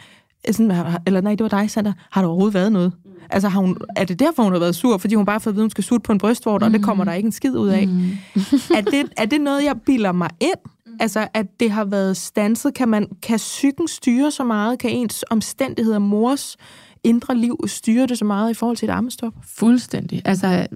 [0.52, 0.72] sådan,
[1.08, 2.94] eller nej, det var dig, Sander, har der overhovedet været noget?
[3.30, 5.54] Altså har hun, er det derfor, hun har været sur, fordi hun bare har fået
[5.54, 7.56] at vide, hun skal sutte på en brystvort, og det kommer der ikke en skid
[7.56, 7.88] ud af?
[7.88, 8.12] Mm.
[8.78, 10.60] er, det, er det noget, jeg bilder mig ind?
[11.00, 12.74] Altså, at det har været stanset?
[12.74, 14.80] Kan, man, kan psyken styre så meget?
[14.80, 16.58] Kan ens omstændigheder, mors
[17.04, 19.34] indre liv, styrer det så meget i forhold til et ammestop?
[19.44, 20.22] Fuldstændig.
[20.26, 20.68] Altså,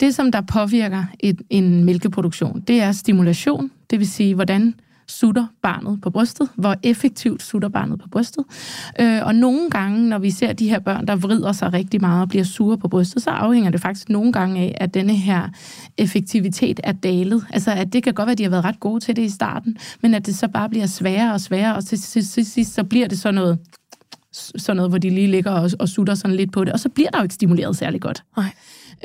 [0.00, 3.70] det, som der påvirker et, en mælkeproduktion, det er stimulation.
[3.90, 4.74] Det vil sige, hvordan
[5.08, 8.44] sutter barnet på brystet, hvor effektivt sutter barnet på brystet.
[9.00, 12.22] Øh, og nogle gange, når vi ser de her børn, der vrider sig rigtig meget
[12.22, 15.48] og bliver sure på brystet, så afhænger det faktisk nogle gange af, at denne her
[15.98, 17.46] effektivitet er dalet.
[17.50, 19.28] Altså, at det kan godt være, at de har været ret gode til det i
[19.28, 23.08] starten, men at det så bare bliver sværere og sværere, og til sidst så bliver
[23.08, 23.58] det sådan noget
[24.56, 26.88] sådan noget, hvor de lige ligger og, og sutter sådan lidt på det, og så
[26.88, 28.24] bliver der jo ikke stimuleret særlig godt.
[28.36, 28.52] Nej.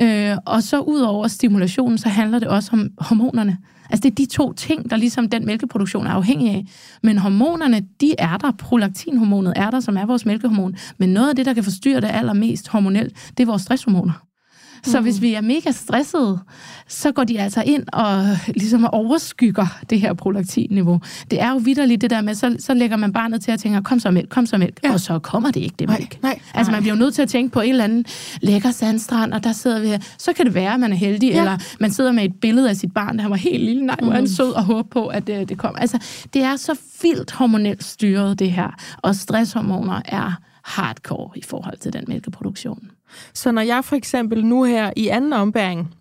[0.00, 3.58] Øh, og så ud over stimulationen, så handler det også om hormonerne.
[3.90, 6.64] Altså det er de to ting, der ligesom den mælkeproduktion er afhængig af.
[7.02, 8.52] Men hormonerne, de er der.
[8.52, 10.76] Prolaktinhormonet er der, som er vores mælkehormon.
[10.98, 14.12] Men noget af det, der kan forstyrre det allermest hormonelt, det er vores stresshormoner.
[14.84, 16.38] Så hvis vi er mega stressede,
[16.88, 21.00] så går de altså ind og ligesom overskygger det her prolaktinniveau.
[21.30, 23.82] Det er jo vidderligt det der med, så, så lægger man barnet til at tænke,
[23.82, 24.92] kom så mælk, kom så mælk, ja.
[24.92, 26.22] og så kommer det ikke, det mælk.
[26.22, 28.04] Nej, nej, altså man bliver jo nødt til at tænke på en eller anden
[28.40, 29.98] lækker sandstrand, og der sidder vi her.
[30.18, 31.38] Så kan det være, at man er heldig, ja.
[31.38, 34.12] eller man sidder med et billede af sit barn, der var helt lille, nej, hvor
[34.12, 35.78] er han sød, og håber på, at det, det kommer.
[35.78, 35.98] Altså,
[36.34, 38.70] det er så vildt hormonelt styret, det her.
[39.02, 40.32] Og stresshormoner er
[40.64, 42.90] hardcore i forhold til den mælkeproduktion.
[43.34, 45.94] Så når jeg for eksempel nu her i anden ombæring,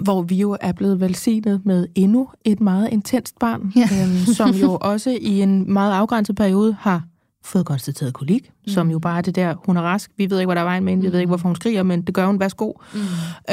[0.00, 3.88] hvor vi jo er blevet velsignet med endnu et meget intenst barn, ja.
[4.02, 7.02] øhm, som jo også i en meget afgrænset periode har
[7.44, 8.72] fået konstateret kolik, mm.
[8.72, 10.66] som jo bare er det der, hun er rask, vi ved ikke, hvad der er
[10.66, 12.72] vejen med hende, vi ved ikke, hvorfor hun skriger, men det gør hun, værsgo.
[12.94, 13.00] Mm.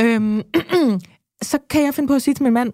[0.02, 0.42] Øhm,
[1.42, 2.74] så kan jeg finde på at sige til min mand,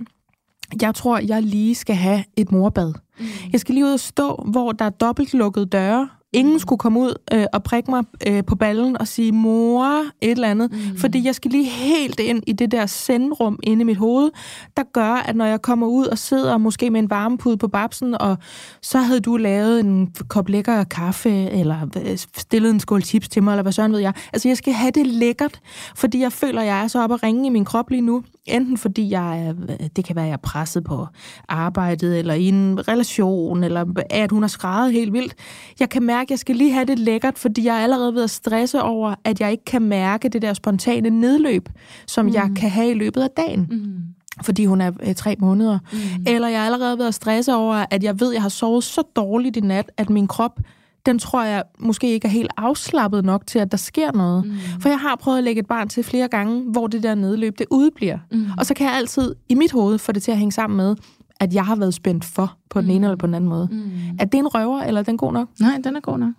[0.82, 2.93] jeg tror, jeg lige skal have et morbad.
[3.19, 3.26] Mm.
[3.51, 7.00] Jeg skal lige ud og stå, hvor der er dobbelt lukkede døre, Ingen skulle komme
[7.00, 10.72] ud øh, og prikke mig øh, på ballen og sige, mor, et eller andet.
[10.72, 10.98] Mm.
[10.98, 14.32] Fordi jeg skal lige helt ind i det der sendrum inde i mit hoved,
[14.78, 18.22] der gør, at når jeg kommer ud og sidder måske med en varmepude på babsen,
[18.22, 18.38] og
[18.82, 23.44] så havde du lavet en kop lækker kaffe, eller øh, stillet en skål chips til
[23.44, 24.14] mig, eller hvad sådan ved jeg.
[24.34, 25.60] Altså, jeg skal have det lækkert,
[25.96, 28.24] fordi jeg føler, at jeg er så oppe at ringe i min krop lige nu.
[28.46, 29.54] Enten fordi jeg er,
[29.96, 31.08] det kan være, at jeg er presset på
[31.50, 35.34] arbejdet, eller i en relation, eller at hun har skrevet helt vildt.
[35.80, 38.24] Jeg kan mærke, at jeg skal lige have det lækkert, fordi jeg er allerede ved
[38.24, 41.70] at stresse over, at jeg ikke kan mærke det der spontane nedløb,
[42.08, 42.34] som mm.
[42.34, 43.68] jeg kan have i løbet af dagen.
[43.72, 45.80] Mm fordi hun er øh, tre måneder.
[45.91, 45.98] Mm.
[46.28, 48.84] Eller jeg er allerede ved at stresse over, at jeg ved, at jeg har sovet
[48.84, 50.60] så dårligt i nat, at min krop
[51.06, 54.45] den tror jeg måske ikke er helt afslappet nok til, at der sker noget.
[54.45, 54.54] Mm.
[54.80, 57.58] For jeg har prøvet at lægge et barn til flere gange, hvor det der nedløb,
[57.60, 58.18] det udbliver.
[58.32, 58.45] Mm.
[58.58, 60.95] Og så kan jeg altid i mit hoved få det til at hænge sammen med,
[61.39, 62.95] at jeg har været spændt for på den mm.
[62.95, 63.68] ene eller på den anden måde.
[63.72, 63.91] Mm.
[64.20, 65.49] Er det en røver, eller er den god nok?
[65.60, 66.34] Nej, den er god nok.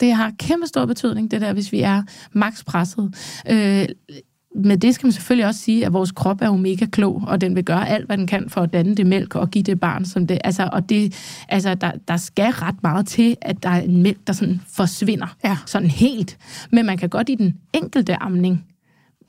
[0.00, 2.02] Det har kæmpe stor betydning, det der, hvis vi er
[2.32, 3.14] max presset.
[3.50, 3.86] Øh,
[4.54, 7.40] med det skal man selvfølgelig også sige, at vores krop er jo mega klog, og
[7.40, 9.80] den vil gøre alt, hvad den kan for at danne det mælk og give det
[9.80, 10.38] barn som det.
[10.44, 11.14] Altså, og det,
[11.48, 15.36] altså, der, der skal ret meget til, at der er en mælk, der sådan forsvinder.
[15.44, 15.56] Ja.
[15.66, 16.38] Sådan helt.
[16.72, 18.64] Men man kan godt i den enkelte amning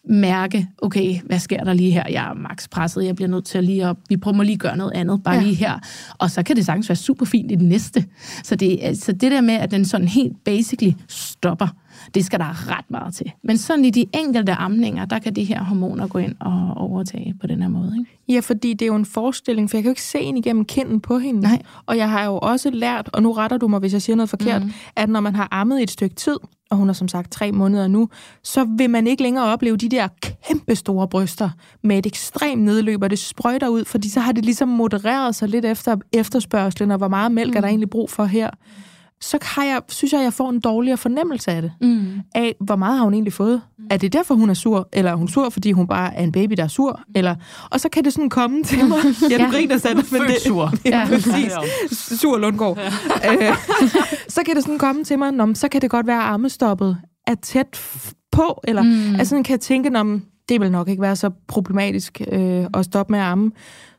[0.10, 2.04] mærke, okay, hvad sker der lige her?
[2.10, 4.60] Jeg er max presset, jeg bliver nødt til at lige op, vi prøver lige at
[4.60, 5.42] gøre noget andet, bare ja.
[5.42, 5.80] lige her.
[6.18, 8.06] Og så kan det sagtens være super fint i det næste.
[8.44, 11.68] Så det, altså det der med, at den sådan helt basically stopper,
[12.14, 13.32] det skal der ret meget til.
[13.44, 17.36] Men sådan i de enkelte amninger, der kan de her hormoner gå ind og overtage
[17.42, 17.96] på den her måde.
[18.00, 18.12] Ikke?
[18.30, 20.66] Ja, fordi det er jo en forestilling, for jeg kan jo ikke se ind igennem
[20.66, 21.42] kinden på hende.
[21.42, 21.62] Nej.
[21.86, 24.30] Og jeg har jo også lært, og nu retter du mig, hvis jeg siger noget
[24.30, 24.72] forkert, mm.
[24.96, 26.38] at når man har ammet et stykke tid,
[26.70, 28.10] og hun er som sagt tre måneder nu,
[28.44, 30.08] så vil man ikke længere opleve de der
[30.48, 31.50] kæmpe store bryster
[31.84, 35.50] med et ekstremt nedløb, og det sprøjter ud, fordi så har det ligesom modereret sig
[35.50, 37.58] lidt efter efterspørgselen, og hvor meget mælk mm.
[37.58, 38.50] er der egentlig brug for her
[39.22, 41.72] så har jeg, synes jeg, at jeg får en dårligere fornemmelse af det.
[41.82, 42.22] Mm.
[42.36, 43.62] Af, hvor meget har hun egentlig fået?
[43.78, 43.88] Mm.
[43.90, 44.90] Er det derfor, hun er sur?
[44.94, 47.02] Eller er hun sur, fordi hun bare er en baby, der er sur?
[47.16, 47.36] Eller,
[47.72, 48.98] og så kan det sådan komme til mig.
[49.32, 50.04] Ja, du griner sådan.
[50.12, 50.74] Men det, sur.
[50.86, 51.52] Ja, præcis.
[52.20, 52.80] Sur Lundgaard.
[53.32, 53.56] Øh,
[54.28, 56.98] så kan det sådan komme til mig, Nå, så kan det godt være, at armestoppet
[57.28, 57.82] er tæt
[58.32, 58.62] på.
[58.68, 59.16] Eller mm.
[59.16, 63.12] altså, kan jeg tænke, om det vil nok ikke være så problematisk øh, at stoppe
[63.12, 63.52] med at amme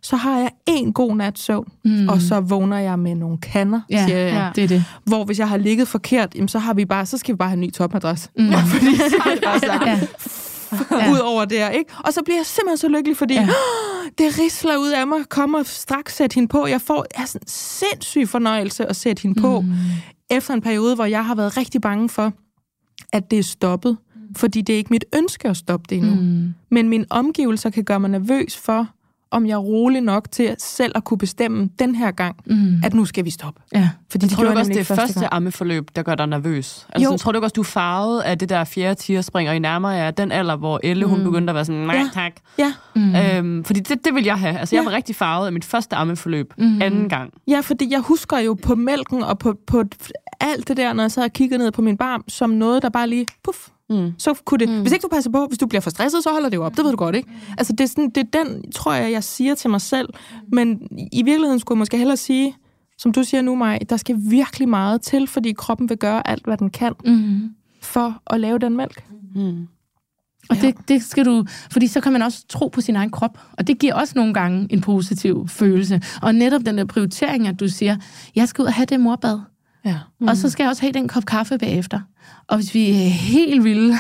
[0.03, 2.09] så har jeg en god nat søvn, mm.
[2.09, 4.33] og så vågner jeg med nogle kander, ja, siger jeg.
[4.33, 4.85] Ja, det er det.
[5.05, 7.49] Hvor hvis jeg har ligget forkert, jamen, så, har vi bare, så skal vi bare
[7.49, 8.31] have en ny topmadras.
[8.39, 8.53] Mm.
[8.73, 10.01] fordi så er det bare sagt, ja.
[11.13, 11.91] ud over det her, ikke?
[12.05, 13.49] Og så bliver jeg simpelthen så lykkelig, fordi ja.
[14.19, 16.67] det risler ud af mig, kommer straks sætte hende på.
[16.67, 19.73] Jeg får sådan en sindssyg fornøjelse at sætte hende på, mm.
[20.31, 22.33] efter en periode, hvor jeg har været rigtig bange for,
[23.13, 23.97] at det er stoppet.
[24.37, 26.15] Fordi det er ikke mit ønske at stoppe det endnu.
[26.15, 26.55] Mm.
[26.71, 28.89] Men mine omgivelser kan gøre mig nervøs for,
[29.37, 32.81] om jeg er rolig nok til selv at kunne bestemme den her gang, mm.
[32.85, 33.61] at nu skal vi stoppe.
[33.75, 33.91] Ja.
[34.11, 35.33] Fordi det tror du også, det er første gang.
[35.33, 36.87] ammeforløb, der gør dig nervøs?
[36.93, 37.17] Altså, jo.
[37.17, 40.11] tror du også, du er farvet af det der fjerde tierspring, og I nærmer jer
[40.11, 41.11] den alder, hvor Elle, mm.
[41.11, 42.09] hun begyndte at være sådan, nej ja.
[42.15, 42.33] tak.
[42.59, 42.73] Ja.
[42.95, 43.17] Mm.
[43.17, 44.59] Øhm, fordi det, det vil jeg have.
[44.59, 44.83] Altså, ja.
[44.83, 46.83] jeg var rigtig farvet af mit første ammeforløb mm.
[46.83, 47.33] anden gang.
[47.49, 49.85] Ja, fordi jeg husker jo på mælken og på, på
[50.41, 52.89] alt det der, når jeg så har kigget ned på min barm, som noget, der
[52.89, 53.59] bare lige, puff,
[53.91, 54.13] Mm.
[54.19, 54.81] Så kunne det, mm.
[54.81, 56.77] hvis ikke du passer på, hvis du bliver for stresset, så holder det jo op.
[56.77, 57.29] Det ved du godt, ikke?
[57.59, 60.09] Altså, det er, sådan, det er den, tror jeg, jeg siger til mig selv.
[60.53, 62.55] Men i virkeligheden skulle jeg måske hellere sige,
[62.99, 66.45] som du siger nu, mig, der skal virkelig meget til, fordi kroppen vil gøre alt,
[66.45, 67.51] hvad den kan, mm.
[67.83, 69.05] for at lave den mælk.
[69.35, 69.67] Mm.
[70.49, 70.67] Og ja.
[70.67, 73.67] det, det skal du, fordi så kan man også tro på sin egen krop, og
[73.67, 76.03] det giver også nogle gange en positiv følelse.
[76.23, 77.97] Og netop den der prioritering, at du siger,
[78.35, 79.41] jeg skal ud og have det morbad.
[79.85, 79.99] Ja.
[80.21, 80.29] Mm.
[80.29, 82.01] Og så skal jeg også have den kop kaffe bagefter.
[82.49, 83.95] Og hvis vi er helt vilde,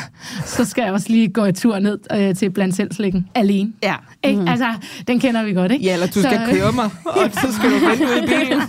[0.45, 3.72] så skal jeg også lige gå en tur ned øh, til blandt selvslikken alene.
[3.83, 3.95] Ja.
[4.24, 4.41] Ikke?
[4.41, 4.49] Mm.
[4.49, 4.66] Altså,
[5.09, 5.85] den kender vi godt, ikke?
[5.85, 8.62] Ja, eller du skal så, køre mig, og så skal du vente ud i bilen.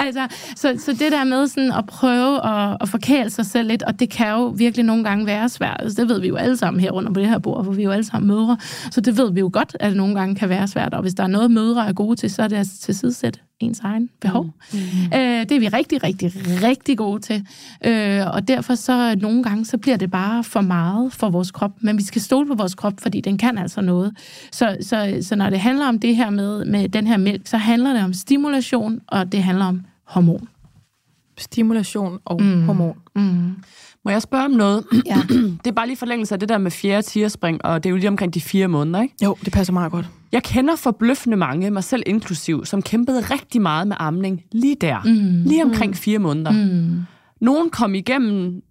[0.00, 0.26] altså,
[0.56, 4.00] så, så det der med sådan at prøve at, at forkæle sig selv lidt, og
[4.00, 5.76] det kan jo virkelig nogle gange være svært.
[5.78, 7.82] Altså, det ved vi jo alle sammen her rundt på det her bord, for vi
[7.82, 8.56] jo alle sammen mødre.
[8.90, 10.94] Så det ved vi jo godt, at det nogle gange kan være svært.
[10.94, 13.40] Og hvis der er noget, mødre er gode til, så er det altså til sidesæt
[13.60, 14.44] ens egen behov.
[14.44, 14.78] Mm.
[14.78, 15.18] Mm.
[15.18, 16.32] Øh, det er vi rigtig, rigtig,
[16.62, 17.46] rigtig gode til.
[17.84, 21.72] Øh, og derfor så nogle gange, så bliver det bare for meget for vores krop.
[21.80, 24.12] Men vi skal stole på vores krop, fordi den kan altså noget.
[24.52, 27.56] Så, så, så når det handler om det her med, med den her mælk, så
[27.56, 30.48] handler det om stimulation, og det handler om hormon.
[31.38, 32.64] Stimulation og mm.
[32.64, 32.96] hormon.
[33.16, 33.54] Mm.
[34.04, 34.84] Må jeg spørge om noget?
[35.06, 35.22] Ja.
[35.64, 37.96] det er bare lige forlængelse af det der med fjerde tierspring, og det er jo
[37.96, 39.14] lige omkring de fire måneder, ikke?
[39.24, 40.08] Jo, det passer meget godt.
[40.32, 45.02] Jeg kender forbløffende mange, mig selv inklusiv, som kæmpede rigtig meget med amning lige der.
[45.04, 45.42] Mm.
[45.48, 45.96] Lige omkring mm.
[45.96, 46.50] fire måneder.
[46.50, 47.02] Mm.
[47.40, 48.62] Nogen kom igennem,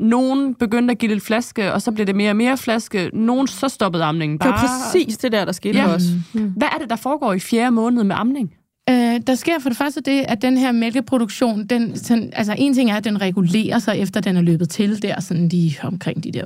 [0.00, 3.10] nogen begyndte at give lidt flaske, og så blev det mere og mere flaske.
[3.12, 4.48] Nogen så stoppede amningen bare.
[4.48, 5.92] Det var præcis det der, der skete ja.
[5.92, 6.08] også.
[6.34, 6.52] Mm.
[6.56, 8.54] Hvad er det, der foregår i fjerde måned med amning?
[8.90, 12.74] Øh, der sker for det første det, at den her mælkeproduktion, den, sådan, altså en
[12.74, 16.24] ting er, at den regulerer sig, efter den er løbet til der, sådan de, omkring
[16.24, 16.44] de der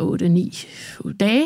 [1.06, 1.44] 8-9 dage.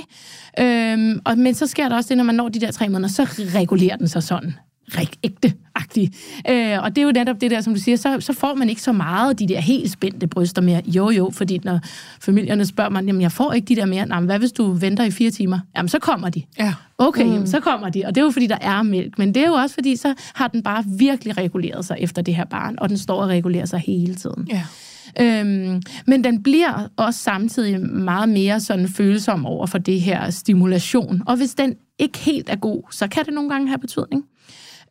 [0.61, 3.09] Øhm, og, men så sker der også det, når man når de der tre måneder,
[3.09, 3.23] så
[3.55, 4.55] regulerer den sig sådan
[4.89, 6.12] rigtig ægte-agtig.
[6.51, 8.68] Øh, og det er jo netop det der, som du siger, så, så får man
[8.68, 10.82] ikke så meget de der helt spændte bryster mere.
[10.87, 11.80] Jo, jo, fordi når
[12.20, 14.07] familierne spørger mig, jamen jeg får ikke de der mere.
[14.07, 15.59] Nej, men hvad hvis du venter i fire timer?
[15.76, 16.43] Jamen så kommer de.
[16.59, 16.74] Ja.
[16.99, 17.32] Okay, mm.
[17.32, 18.03] jamen, så kommer de.
[18.07, 19.18] Og det er jo fordi, der er mælk.
[19.18, 22.35] Men det er jo også fordi, så har den bare virkelig reguleret sig efter det
[22.35, 24.49] her barn, og den står og regulerer sig hele tiden.
[24.51, 24.62] Ja.
[25.20, 31.22] Øhm, men den bliver også samtidig meget mere sådan følsom over for det her stimulation.
[31.26, 34.24] Og hvis den ikke helt er god, så kan det nogle gange have betydning.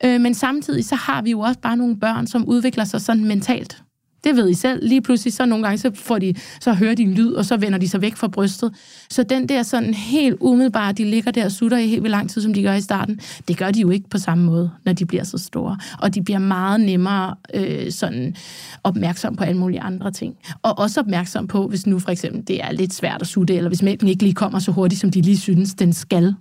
[0.04, 3.26] Øh, men samtidig så har vi jo også bare nogle børn, som udvikler sig sådan
[3.26, 3.84] mentalt.
[4.24, 4.88] Det ved I selv.
[4.88, 7.58] Lige pludselig, så nogle gange, så, får de, så hører de en lyd, og så
[7.58, 8.74] vender de sig væk fra brystet.
[9.10, 12.42] Så den der sådan helt umiddelbare, de ligger der og sutter i helt lang tid,
[12.42, 15.06] som de gør i starten, det gør de jo ikke på samme måde, når de
[15.06, 15.78] bliver så store.
[16.00, 18.36] Og de bliver meget nemmere øh, sådan
[18.84, 20.36] opmærksom på alle mulige andre ting.
[20.62, 23.70] Og også opmærksom på, hvis nu for eksempel det er lidt svært at sutte, eller
[23.70, 26.36] hvis mælken ikke lige kommer så hurtigt, som de lige synes, den skal,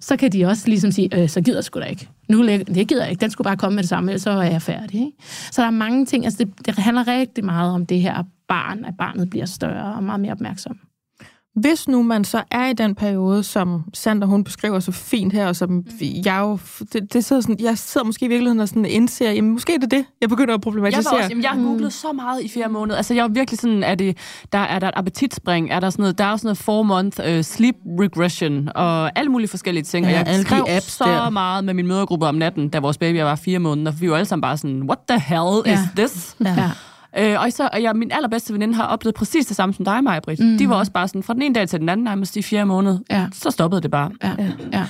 [0.00, 2.88] så kan de også ligesom sige, øh, så gider jeg sgu da ikke nu det
[2.88, 5.00] gider jeg ikke, den skulle bare komme med det samme, så er jeg færdig.
[5.00, 5.12] Ikke?
[5.50, 8.84] Så der er mange ting, altså det, det handler rigtig meget om det her barn,
[8.84, 10.78] at barnet bliver større og meget mere opmærksom.
[11.60, 15.46] Hvis nu man så er i den periode, som Sander hun beskriver så fint her,
[15.46, 15.84] og som mm.
[16.24, 16.58] jeg jo,
[16.92, 19.78] det, det sidder sådan, jeg sidder måske i virkeligheden og sådan indser, jamen måske er
[19.78, 21.14] det det, jeg begynder at problematisere.
[21.14, 21.90] Jeg, også, jamen, jeg har googlet mm.
[21.90, 22.96] så meget i fire måneder.
[22.96, 24.16] Altså jeg er virkelig sådan, er det,
[24.52, 27.20] der er der et appetitspring, er der sådan noget, der er sådan noget four month
[27.28, 30.06] uh, sleep regression, og alle mulige forskellige ting.
[30.06, 31.30] Ja, og jeg skrev apps så der.
[31.30, 34.16] meget med min mødergruppe om natten, da vores baby var fire måneder, for vi var
[34.16, 35.72] alle sammen bare sådan, what the hell ja.
[35.72, 36.36] is this?
[36.44, 36.70] Ja.
[37.18, 40.04] Øh, og, så, og jeg, min allerbedste veninde har oplevet præcis det samme som dig,
[40.04, 40.40] Maja Britt.
[40.40, 40.58] Mm.
[40.58, 42.66] De var også bare sådan, fra den ene dag til den anden, nærmest i fire
[42.66, 43.26] måneder, ja.
[43.32, 44.10] så stoppede det bare.
[44.22, 44.34] Ja.
[44.38, 44.50] Ja.
[44.72, 44.86] Ja.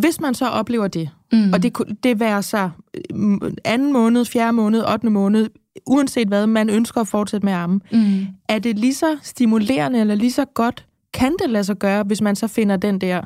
[0.00, 1.52] Hvis man så oplever det, mm.
[1.52, 5.50] og det, det være sig øh, anden måned, fjerde måned, ottende måned,
[5.86, 8.26] uanset hvad man ønsker at fortsætte med armen, mm.
[8.48, 12.20] er det lige så stimulerende eller lige så godt, kan det lade sig gøre, hvis
[12.20, 13.22] man så finder den der,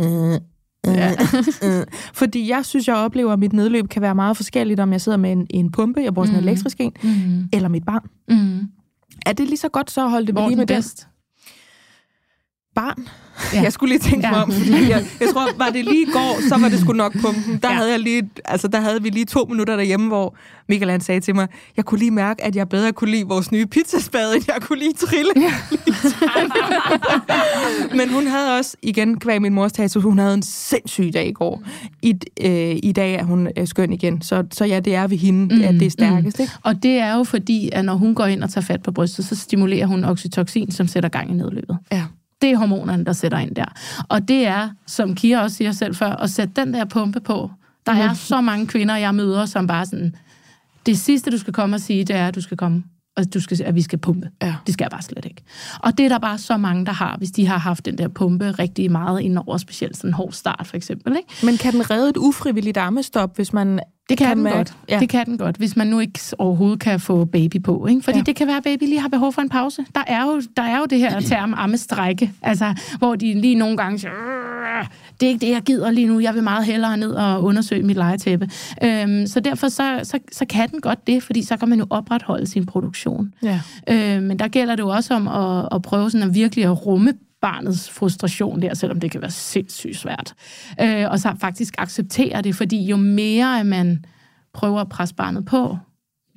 [0.00, 0.40] øh,
[0.86, 1.14] Ja.
[2.20, 5.18] Fordi jeg synes, jeg oplever, at mit nedløb kan være meget forskelligt, om jeg sidder
[5.18, 6.48] med en, en pumpe, jeg bruger sådan en mm.
[6.48, 7.48] elektrisk en, mm.
[7.52, 8.08] eller mit barn.
[8.28, 8.68] Mm.
[9.26, 11.08] Er det lige så godt så at holde det ved lige med bedst?
[12.80, 13.08] Barn.
[13.54, 13.62] Ja.
[13.62, 14.32] Jeg skulle lige tænke ja.
[14.32, 16.92] mig om, fordi jeg, jeg tror, var det lige i går, så var det sgu
[16.92, 17.58] nok pumpen.
[17.62, 17.74] Der, ja.
[17.74, 20.36] havde jeg lige, altså, der havde vi lige to minutter derhjemme, hvor
[20.68, 23.52] Michael han sagde til mig, jeg kunne lige mærke, at jeg bedre kunne lide vores
[23.52, 25.32] nye pizzaspade, end jeg kunne lige trille.
[25.36, 25.52] Ja.
[27.98, 31.32] Men hun havde også, igen kvæg min mors tato, hun havde en sindssyg dag i
[31.32, 31.62] går.
[32.02, 34.22] I, øh, i dag er hun øh, skøn igen.
[34.22, 36.38] Så, så ja, det er ved hende, mm, at det er stærkest.
[36.38, 36.42] Mm.
[36.42, 36.54] Ikke?
[36.62, 39.24] Og det er jo fordi, at når hun går ind og tager fat på brystet,
[39.24, 41.78] så stimulerer hun oxytocin, som sætter gang i nedløbet.
[41.92, 42.04] Ja.
[42.42, 43.64] Det er hormonerne, der sætter ind der.
[44.08, 47.50] Og det er, som Kira også siger selv før, at sætte den der pumpe på.
[47.86, 50.14] Der er så mange kvinder, jeg møder, som bare sådan,
[50.86, 52.82] det sidste, du skal komme og sige, det er, at du skal komme
[53.16, 54.30] og du skal, at vi skal pumpe.
[54.42, 54.54] Ja.
[54.66, 55.42] Det skal jeg bare slet ikke.
[55.78, 58.08] Og det er der bare så mange, der har, hvis de har haft den der
[58.08, 61.16] pumpe rigtig meget ind over, specielt sådan en hård start for eksempel.
[61.16, 61.46] Ikke?
[61.46, 63.80] Men kan den redde et ufrivilligt armestop, hvis man
[64.10, 64.74] det kan, kan den godt.
[64.88, 64.98] Ja.
[64.98, 67.86] Det kan den godt, hvis man nu ikke overhovedet kan få baby på.
[67.86, 68.02] Ikke?
[68.02, 68.22] Fordi ja.
[68.22, 69.84] det kan være, at baby lige har behov for en pause.
[69.94, 73.76] Der er jo, der er jo det her term ammestrække, altså, hvor de lige nogle
[73.76, 74.12] gange siger,
[75.20, 76.20] det er ikke det, jeg gider lige nu.
[76.20, 78.50] Jeg vil meget hellere ned og undersøge mit legetæppe.
[78.82, 81.86] Øhm, så derfor så, så, så kan den godt det, fordi så kan man jo
[81.90, 83.34] opretholde sin produktion.
[83.42, 83.60] Ja.
[83.88, 86.86] Øhm, men der gælder det jo også om at, at prøve sådan at virkelig at
[86.86, 90.34] rumme barnets frustration der, selvom det kan være sindssygt svært.
[90.80, 94.04] Øh, og så faktisk acceptere det, fordi jo mere man
[94.54, 95.78] prøver at presse barnet på,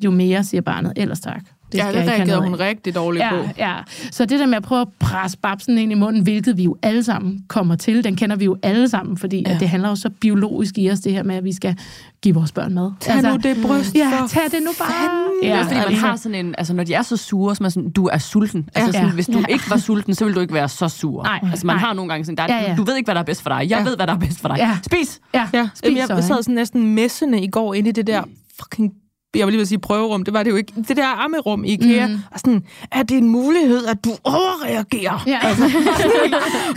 [0.04, 1.44] jo mere siger barnet, ellers tak.
[1.74, 3.36] Det Ja, det reagerede hun rigtig dårligt på.
[3.36, 3.76] Ja, ja.
[4.12, 6.76] Så det der med at prøve at presse babsen ind i munden, hvilket vi jo
[6.82, 9.44] alle sammen kommer til, den kender vi jo alle sammen, fordi Ja.
[9.50, 9.54] ja.
[9.56, 11.76] at det handler jo så biologisk i os, det her med, at vi skal
[12.22, 12.92] give vores børn mad.
[13.00, 14.88] Tag nu det bryst Ja, tag det nu bare.
[14.92, 15.44] fanden.
[15.44, 17.62] Ja, Ja, også fordi man har sådan en, altså når de er så sure, så
[17.62, 18.70] er man sådan, du er sulten.
[18.76, 18.92] Altså Ja.
[18.92, 19.14] sådan, Ja.
[19.14, 21.24] hvis du ikke var sulten, så ville du ikke være så sur.
[21.24, 21.80] Nej, altså man nej.
[21.86, 22.76] har nogle gange sådan, der, Ja, ja.
[22.76, 23.60] du ved ikke, hvad der er bedst for dig.
[23.70, 23.84] Jeg Ja.
[23.84, 24.58] ved, hvad der er bedst for dig.
[24.58, 24.78] Ja.
[24.86, 25.20] Spis!
[25.34, 28.08] Ja, Ja, spis Jamen, jeg, jeg sad sådan næsten messende i går inde i det
[28.08, 28.24] der
[28.62, 28.94] fucking
[29.36, 30.74] jeg vil lige vil sige prøverum, det var det jo ikke.
[30.88, 32.14] Det der ammerum i IKEA, mm.
[32.32, 35.24] og sådan, er det en mulighed, at du overreagerer?
[35.28, 35.40] Ja.
[35.44, 35.64] Altså,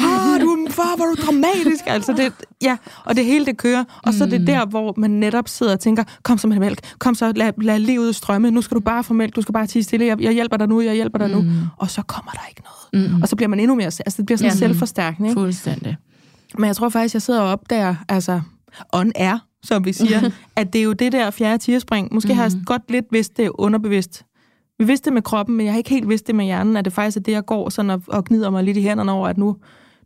[0.00, 1.84] ah, du er far, hvor er du dramatisk.
[1.86, 2.32] Altså, det,
[2.62, 3.84] ja, og det hele det kører.
[4.02, 6.78] Og så er det der, hvor man netop sidder og tænker, kom så med mælk,
[6.98, 9.66] kom så, lad, lad livet strømme, nu skal du bare få mælk, du skal bare
[9.66, 11.44] tige stille, jeg, jeg hjælper dig nu, jeg hjælper dig nu.
[11.76, 13.10] Og så kommer der ikke noget.
[13.12, 13.22] Mm.
[13.22, 14.56] Og så bliver man endnu mere, altså det bliver sådan Ja.
[14.56, 15.28] selvforstærkende.
[15.28, 15.40] Ikke?
[15.40, 15.96] Fuldstændig.
[16.58, 18.40] Men jeg tror faktisk, jeg sidder og opdager, altså
[18.92, 22.14] on air, som vi siger, at det er jo det der fjerde tierspring.
[22.14, 22.36] Måske mm.
[22.36, 24.24] har jeg godt lidt vidst det underbevidst.
[24.78, 26.84] Vi vidste det med kroppen, men jeg har ikke helt vidst det med hjernen, at
[26.84, 29.28] det faktisk er det, jeg går sådan og, og gnider mig lidt i hænderne over,
[29.28, 29.56] at nu,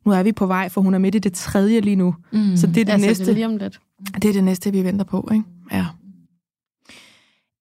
[0.06, 2.14] nu er vi på vej, for hun er midt i det tredje lige nu.
[2.32, 2.56] Mm.
[2.56, 3.80] Så det er det, Altså, næste, det er lige om lidt.
[4.22, 5.28] det er det næste, vi venter på.
[5.32, 5.44] Ikke?
[5.72, 5.86] Ja.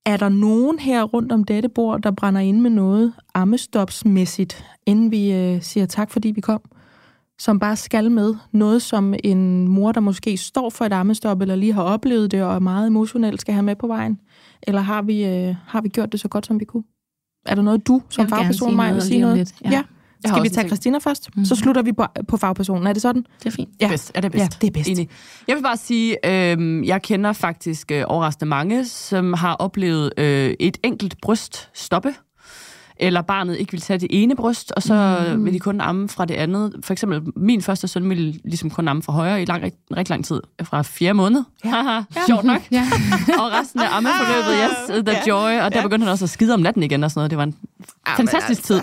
[0.05, 5.11] Er der nogen her rundt om dette bord, der brænder ind med noget ammestopsmæssigt, inden
[5.11, 6.61] vi øh, siger tak, fordi vi kom?
[7.39, 8.35] Som bare skal med.
[8.51, 12.43] Noget, som en mor, der måske står for et ammestop, eller lige har oplevet det,
[12.43, 14.19] og er meget emotionelt, skal have med på vejen?
[14.63, 16.83] Eller har vi, øh, har vi gjort det så godt, som vi kunne?
[17.45, 19.37] Er der noget, du som Jeg vil gerne fagperson, sige Maja, vil sige noget?
[19.37, 19.69] lidt, Ja.
[19.71, 19.83] ja.
[20.23, 20.67] Jeg Skal vi tage.
[20.67, 21.29] Christina først?
[21.35, 21.45] Mm.
[21.45, 22.87] Så slutter vi på, på fagpersonen.
[22.87, 23.25] Er det sådan?
[23.39, 23.69] Det er fint.
[23.81, 23.87] Ja.
[23.89, 24.11] Bedst.
[24.15, 24.41] Er det bedst?
[24.43, 24.89] Ja, det er bedst.
[24.89, 25.09] Enig.
[25.47, 30.53] Jeg vil bare sige, øh, jeg kender faktisk øh, overraskende mange, som har oplevet øh,
[30.59, 32.13] et enkelt bryst stoppe,
[32.99, 35.45] eller barnet ikke vil tage det ene bryst, og så mm.
[35.45, 36.75] vil de kun amme fra det andet.
[36.83, 40.09] For eksempel, min første søn ville ligesom kun amme fra højre i lang, rigtig, rigtig
[40.09, 41.43] lang tid, fra fjerde måned.
[41.65, 42.03] Ja.
[42.27, 42.61] Sjovt nok.
[42.71, 42.87] Ja.
[43.39, 46.59] og resten af ammeforløbet, yes, the joy, og der begyndte han også at skide om
[46.59, 47.31] natten igen og sådan noget.
[47.31, 47.55] Det var en
[48.17, 48.81] fantastisk tid.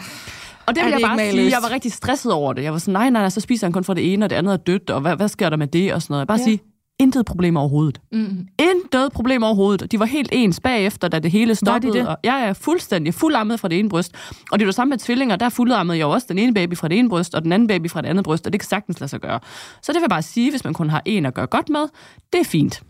[0.66, 2.62] Og det vil jeg bare sige, jeg var rigtig stresset over det.
[2.62, 4.36] Jeg var sådan, nej, nej, nej, så spiser han kun fra det ene, og det
[4.36, 6.20] andet er dødt, og hvad, hvad sker der med det, og sådan noget.
[6.20, 6.44] Jeg bare ja.
[6.44, 6.60] sige,
[6.99, 8.01] intet problem overhovedet.
[8.12, 8.47] Mm.
[8.59, 9.92] Intet problem overhovedet.
[9.92, 11.92] De var helt ens bagefter, da det hele stoppede.
[11.92, 12.09] det?
[12.09, 14.14] Og jeg er fuldstændig fuldammet fra det ene bryst.
[14.53, 15.36] Og det er jo samme med tvillinger.
[15.36, 17.68] Der fuldammede jeg jo også den ene baby fra det ene bryst, og den anden
[17.68, 19.40] baby fra det andet bryst, og det kan sagtens lade sig gøre.
[19.82, 21.88] Så det vil jeg bare sige, hvis man kun har en at gøre godt med,
[22.32, 22.82] det er fint.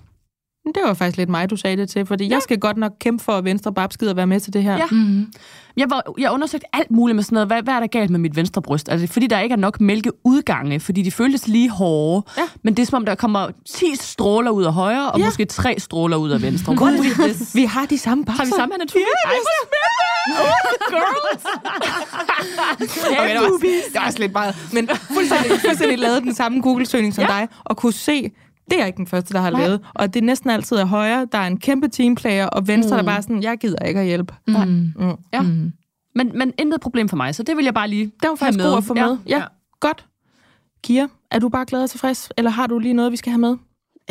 [0.75, 2.35] Det var faktisk lidt mig, du sagde det til, fordi ja.
[2.35, 4.62] jeg skal godt nok kæmpe for, at Venstre bare skider at være med til det
[4.62, 4.77] her.
[4.77, 4.87] Ja.
[4.91, 5.33] Mm.
[5.77, 7.49] Jeg, var, jeg undersøgte alt muligt med sådan noget.
[7.49, 8.89] Hvad, hvad er der galt med mit venstre bryst?
[8.89, 12.27] Altså, fordi der ikke er nok mælkeudgange, fordi de føltes lige hårde.
[12.39, 12.43] Ja.
[12.62, 15.25] Men det er som om, der kommer 10 stråler ud af højre, og Ja.
[15.25, 16.75] måske tre stråler ud af venstre.
[17.05, 17.55] Is this?
[17.55, 18.39] Vi har de samme babser.
[18.39, 19.03] Har vi samme anatomi?
[19.25, 20.47] Ja, Ej, spændende!
[20.91, 21.45] Girls!
[23.11, 24.55] Okay, det, var også, det var også lidt meget.
[24.73, 27.29] Men fuldstændig, fuldstændig lavet den samme Google-søgning som Ja.
[27.29, 28.31] dig, og kunne se,
[28.71, 29.81] det er ikke den første, der har lavet.
[29.95, 32.99] Og det er næsten altid af højre, der er en kæmpe teamplayer, og venstre, mm.
[32.99, 34.35] der bare er sådan, jeg gider ikke at hjælpe.
[34.47, 34.55] Mm.
[34.99, 35.12] Mm.
[35.33, 35.43] Ja.
[35.43, 35.73] Mm.
[36.14, 38.61] Men, men intet problem for mig, så det vil jeg bare lige Det var faktisk
[38.61, 39.03] have god at få med.
[39.03, 39.39] Ja, Ja.
[39.39, 39.45] ja.
[39.81, 40.07] godt.
[40.83, 43.41] Kira, er du bare glad og tilfreds, eller har du lige noget, vi skal have
[43.41, 43.57] med?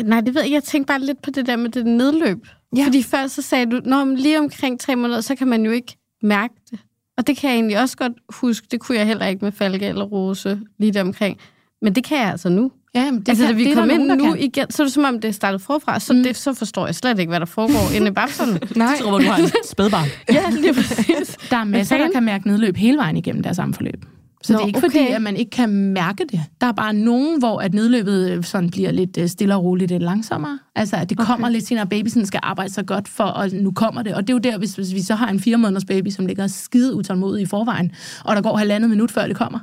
[0.04, 0.52] Nej, det ved jeg.
[0.52, 2.48] Jeg tænkte bare lidt på det der med det nedløb.
[2.78, 2.86] Ja.
[2.86, 5.98] Fordi før så sagde du, når lige omkring tre måneder, så kan man jo ikke
[6.22, 6.80] mærke det.
[7.18, 8.68] Og det kan jeg egentlig også godt huske.
[8.72, 11.38] Det kunne jeg heller ikke med Falke eller Rose lige der omkring.
[11.82, 12.72] Men det kan jeg altså nu.
[12.96, 14.44] Ja, men det altså, kan, da vi det kom ind nogen, nu kan.
[14.44, 16.00] igen, så er det som om, det er startet forfra.
[16.00, 16.24] Så, mm.
[16.24, 18.52] det, så forstår jeg slet ikke, hvad der foregår inde i babserne.
[18.76, 18.88] Nej.
[18.88, 20.08] Jeg tror, du har en spædbarn.
[20.30, 21.38] ja, lige præcis.
[21.50, 24.06] Der er masser, der kan mærke nedløb hele vejen igennem deres samforløb.
[24.44, 24.88] Så Nå, det er ikke okay.
[24.88, 26.42] fordi, at man ikke kan mærke det.
[26.62, 29.92] Der er bare nogen, hvor at nedløbet øh, sådan bliver lidt øh, stille og roligt
[29.92, 30.60] lidt langsommere.
[30.76, 31.28] Altså, at det okay.
[31.28, 34.14] kommer lidt senere, at babysen skal arbejde så godt for, og nu kommer det.
[34.14, 36.26] Og det er jo der, hvis, hvis vi så har en fire måneders baby, som
[36.26, 37.92] ligger skide utålmodig i forvejen,
[38.24, 39.60] og der går halvandet minut, før det kommer.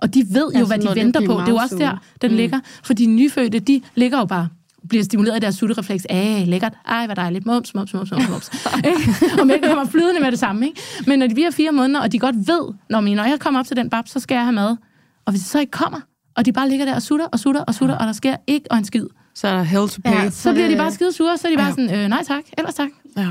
[0.00, 1.32] Og de ved jo, Ja, hvad de venter på.
[1.32, 2.36] Det er jo også der, den mm.
[2.36, 2.60] ligger.
[2.84, 4.48] For de nyfødte, de ligger jo bare
[4.88, 6.06] bliver stimuleret af deres sutterefleks.
[6.10, 6.72] Ej, lækkert.
[6.88, 7.46] Ej, hvad dejligt.
[7.46, 8.50] Mums, mums, mums, mums, mums.
[9.40, 10.66] Og mælken kommer flydende med det samme.
[10.66, 10.80] Ikke?
[11.06, 13.60] Men når de bliver fire måneder, og de godt ved, når, mine, når jeg kommer
[13.60, 14.76] op til den bab, så skal jeg have mad.
[15.26, 16.00] Og hvis det så ikke kommer,
[16.36, 18.66] og de bare ligger der og sutter og sutter og sutter, og der sker ikke
[18.70, 20.10] og en skid, Så er der hell to pay.
[20.10, 20.30] Ja.
[20.30, 21.72] så bliver de bare skide sure, så er de bare Ja.
[21.72, 22.88] sådan, øh, nej tak, ellers tak.
[23.16, 23.28] ja.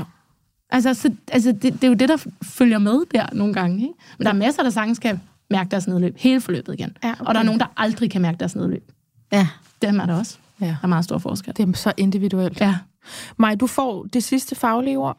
[0.70, 3.76] Altså, så, altså det, det, er jo det, der følger med der nogle gange.
[3.82, 3.94] Ikke?
[4.18, 5.20] Men der er masser, der sagtens kan
[5.50, 6.96] mærke deres nedløb hele forløbet igen.
[7.04, 7.24] Ja, okay.
[7.24, 8.92] Og der er nogen, der aldrig kan mærke deres nedløb.
[9.32, 9.48] Ja.
[9.82, 10.38] Dem er der også.
[10.60, 10.66] Ja.
[10.66, 11.56] Der er meget stor forskel.
[11.56, 12.60] Det er så individuelt.
[12.60, 12.76] Ja.
[13.36, 15.18] Maj, du får det sidste faglige ord.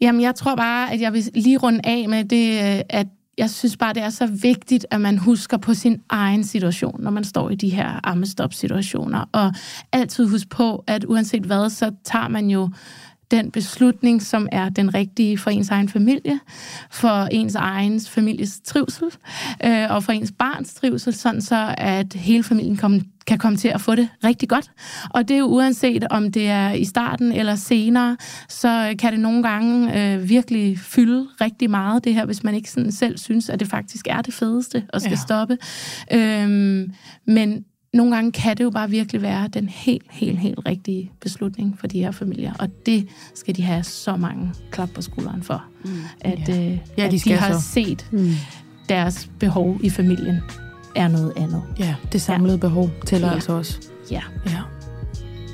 [0.00, 3.06] Jamen, jeg tror bare, at jeg vil lige runde af med det, øh, at
[3.38, 7.10] jeg synes bare, det er så vigtigt, at man husker på sin egen situation, når
[7.10, 9.24] man står i de her ammestop-situationer.
[9.32, 9.54] Og
[9.92, 12.70] altid huske på, at uanset hvad, så tager man jo
[13.30, 16.40] den beslutning, som er den rigtige for ens egen familie,
[16.90, 19.08] for ens egen families trivsel,
[19.64, 23.68] øh, og for ens barns trivsel, sådan så at hele familien kom, kan komme til
[23.68, 24.70] at få det rigtig godt.
[25.10, 28.16] Og det er jo uanset om det er i starten eller senere,
[28.48, 32.70] så kan det nogle gange øh, virkelig fylde rigtig meget det her, hvis man ikke
[32.70, 35.16] sådan selv synes, at det faktisk er det fedeste og skal ja.
[35.16, 35.58] stoppe.
[36.12, 36.92] Øhm,
[37.26, 37.64] men
[37.94, 41.86] nogle gange kan det jo bare virkelig være den helt, helt, helt rigtige beslutning for
[41.86, 42.52] de her familier.
[42.58, 45.64] Og det skal de have så mange klap på skulderen for.
[45.84, 45.90] Mm.
[46.20, 46.54] At, ja.
[46.54, 47.60] Øh, ja, de, at de har så.
[47.60, 48.30] set mm.
[48.88, 50.40] deres behov i familien
[50.96, 51.62] er noget andet.
[51.78, 52.60] Ja, det samlede ja.
[52.60, 53.34] behov tæller ja.
[53.34, 53.78] altså også.
[54.10, 54.22] Ja.
[54.46, 54.60] ja.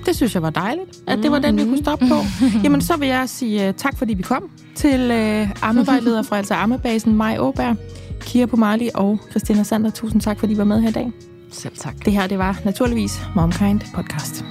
[0.07, 2.15] Det synes jeg var dejligt, at det var den, vi kunne stoppe på.
[2.65, 6.55] Jamen, så vil jeg sige uh, tak, fordi vi kom til uh, ammevejleder fra altså
[6.55, 7.77] Ammebasen, Maj Åberg,
[8.21, 9.91] Kira Pomali og Christina Sander.
[9.91, 11.13] Tusind tak, fordi I var med her i dag.
[11.51, 12.05] Selv tak.
[12.05, 14.45] Det her, det var naturligvis MomKind Podcast.